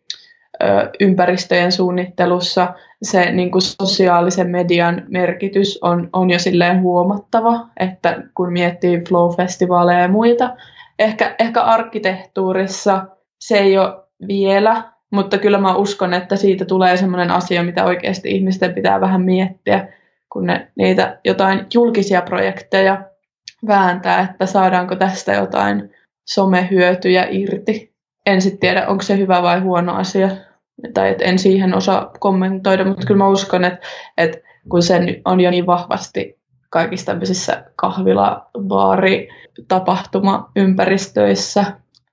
ympäristöjen 1.01 1.73
suunnittelussa 1.73 2.75
se 3.03 3.33
niin 3.33 3.51
kuin 3.51 3.62
sosiaalisen 3.62 4.51
median 4.51 5.03
merkitys 5.09 5.79
on, 5.83 6.09
on 6.12 6.31
jo 6.31 6.38
silleen 6.38 6.83
huomattava, 6.83 7.66
että 7.81 8.23
kun 8.35 8.53
miettii 8.53 8.99
flow-festivaaleja 8.99 10.01
ja 10.01 10.09
muita. 10.09 10.57
Ehkä, 10.99 11.35
ehkä 11.38 11.62
arkkitehtuurissa 11.62 13.05
se 13.40 13.59
ei 13.59 13.79
ole 13.79 13.97
vielä, 14.29 14.83
mutta 15.11 15.38
kyllä 15.38 15.59
mä 15.59 15.77
uskon, 15.77 16.14
että 16.14 16.37
siitä 16.37 16.64
tulee 16.64 16.97
sellainen 16.97 17.31
asia, 17.31 17.62
mitä 17.62 17.85
oikeasti 17.85 18.31
ihmisten 18.31 18.75
pitää 18.75 19.01
vähän 19.01 19.23
miettiä, 19.23 19.88
kun 20.33 20.47
ne 20.47 20.71
niitä 20.77 21.18
jotain 21.25 21.66
julkisia 21.75 22.23
projekteja 22.23 23.03
vääntää, 23.66 24.21
että 24.21 24.47
saadaanko 24.47 24.97
tästä 24.97 25.33
jotain 25.33 25.90
somehyötyjä 26.29 27.27
irti. 27.31 27.94
En 28.27 28.42
sitten 28.42 28.61
tiedä, 28.61 28.87
onko 28.87 29.03
se 29.03 29.18
hyvä 29.18 29.42
vai 29.42 29.61
huono 29.61 29.94
asia 29.94 30.29
tai 30.95 31.11
et 31.11 31.23
en 31.23 31.38
siihen 31.38 31.75
osaa 31.75 32.11
kommentoida, 32.21 32.85
mutta 32.85 33.07
kyllä 33.07 33.19
mä 33.19 33.29
uskon, 33.29 33.64
että, 33.64 33.87
että 34.19 34.38
kun 34.69 34.83
se 34.83 35.21
on 35.25 35.41
jo 35.41 35.51
niin 35.51 35.67
vahvasti 35.67 36.38
kaikissa 36.71 37.07
tämmöisissä 37.07 37.64
kahvila, 37.77 38.51
baari, 38.61 39.29
tapahtuma 39.69 40.51
ympäristöissä 40.57 41.64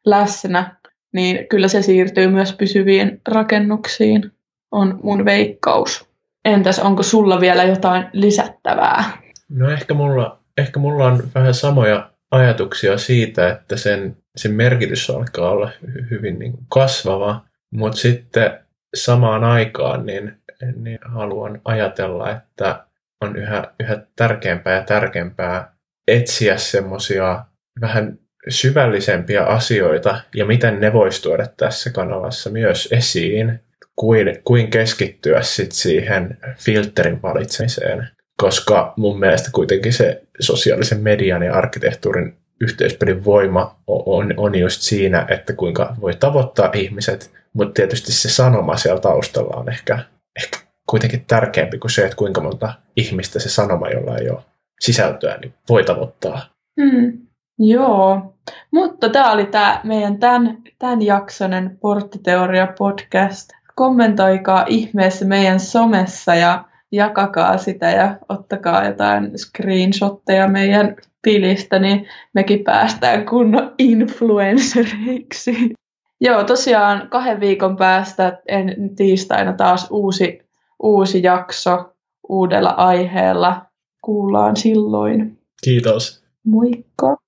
läsnä, 0.05 0.75
niin 1.13 1.47
kyllä 1.47 1.67
se 1.67 1.81
siirtyy 1.81 2.27
myös 2.27 2.53
pysyviin 2.53 3.21
rakennuksiin, 3.27 4.31
on 4.71 4.99
mun 5.03 5.25
veikkaus. 5.25 6.09
Entäs 6.45 6.79
onko 6.79 7.03
sulla 7.03 7.39
vielä 7.39 7.63
jotain 7.63 8.05
lisättävää? 8.13 9.03
No 9.49 9.71
ehkä 9.71 9.93
mulla, 9.93 10.39
ehkä 10.57 10.79
mulla 10.79 11.05
on 11.05 11.23
vähän 11.35 11.53
samoja 11.53 12.09
ajatuksia 12.31 12.97
siitä, 12.97 13.49
että 13.49 13.77
sen, 13.77 14.17
sen 14.35 14.51
merkitys 14.51 15.09
alkaa 15.09 15.49
olla 15.49 15.71
hyvin 16.11 16.39
niin 16.39 16.53
kasvava. 16.67 17.41
Mutta 17.75 17.97
sitten 17.97 18.59
samaan 18.95 19.43
aikaan 19.43 20.05
niin, 20.05 20.37
niin 20.75 20.99
haluan 21.05 21.61
ajatella, 21.65 22.31
että 22.31 22.85
on 23.21 23.35
yhä, 23.35 23.73
yhä 23.79 23.97
tärkeämpää 24.15 24.75
ja 24.75 24.83
tärkeämpää 24.83 25.75
etsiä 26.07 26.57
semmoisia 26.57 27.45
vähän 27.81 28.19
syvällisempiä 28.49 29.43
asioita 29.43 30.21
ja 30.35 30.45
miten 30.45 30.79
ne 30.79 30.93
voisi 30.93 31.21
tuoda 31.21 31.47
tässä 31.57 31.91
kanavassa 31.91 32.49
myös 32.49 32.89
esiin, 32.91 33.59
kuin, 33.95 34.41
kuin 34.43 34.69
keskittyä 34.69 35.41
sit 35.41 35.71
siihen 35.71 36.37
filterin 36.57 37.21
valitsemiseen. 37.21 38.07
Koska 38.37 38.93
mun 38.97 39.19
mielestä 39.19 39.49
kuitenkin 39.53 39.93
se 39.93 40.21
sosiaalisen 40.39 41.01
median 41.01 41.43
ja 41.43 41.53
arkkitehtuurin 41.53 42.37
yhteispelin 42.61 43.25
voima 43.25 43.79
on, 43.87 44.33
on 44.37 44.55
just 44.55 44.81
siinä, 44.81 45.25
että 45.29 45.53
kuinka 45.53 45.95
voi 46.01 46.13
tavoittaa 46.13 46.71
ihmiset, 46.73 47.31
mutta 47.55 47.73
tietysti 47.73 48.11
se 48.11 48.29
sanoma 48.29 48.77
siellä 48.77 49.01
taustalla 49.01 49.55
on 49.55 49.69
ehkä, 49.69 49.99
ehkä 50.43 50.57
kuitenkin 50.89 51.25
tärkeämpi 51.27 51.77
kuin 51.77 51.91
se, 51.91 52.03
että 52.03 52.15
kuinka 52.15 52.41
monta 52.41 52.73
ihmistä 52.95 53.39
se 53.39 53.49
sanoma, 53.49 53.89
jolla 53.89 54.17
ei 54.17 54.29
ole 54.29 54.43
sisältöä, 54.79 55.37
niin 55.37 55.53
voi 55.69 55.83
tavoittaa. 55.83 56.41
Hmm. 56.81 57.25
Joo, 57.59 58.33
mutta 58.71 59.09
tämä 59.09 59.31
oli 59.31 59.45
tämä 59.45 59.81
meidän 59.83 60.19
tämän, 60.19 60.57
tämän 60.79 61.01
jaksonen 61.01 61.77
Porttiteoria 61.81 62.67
podcast. 62.77 63.49
Kommentoikaa 63.75 64.65
ihmeessä 64.67 65.25
meidän 65.25 65.59
somessa 65.59 66.35
ja 66.35 66.65
jakakaa 66.91 67.57
sitä 67.57 67.91
ja 67.91 68.17
ottakaa 68.29 68.85
jotain 68.85 69.31
screenshotteja 69.37 70.47
meidän 70.47 70.95
tilistä, 71.21 71.79
niin 71.79 72.07
mekin 72.33 72.63
päästään 72.63 73.25
kunnon 73.25 73.73
influencereiksi. 73.77 75.73
Joo, 76.21 76.43
tosiaan 76.43 77.09
kahden 77.09 77.39
viikon 77.39 77.77
päästä 77.77 78.41
en, 78.47 78.95
tiistaina 78.95 79.53
taas 79.53 79.87
uusi, 79.91 80.39
uusi 80.83 81.23
jakso 81.23 81.95
uudella 82.29 82.69
aiheella. 82.69 83.65
Kuullaan 84.01 84.55
silloin. 84.55 85.39
Kiitos. 85.63 86.23
Moikka! 86.43 87.24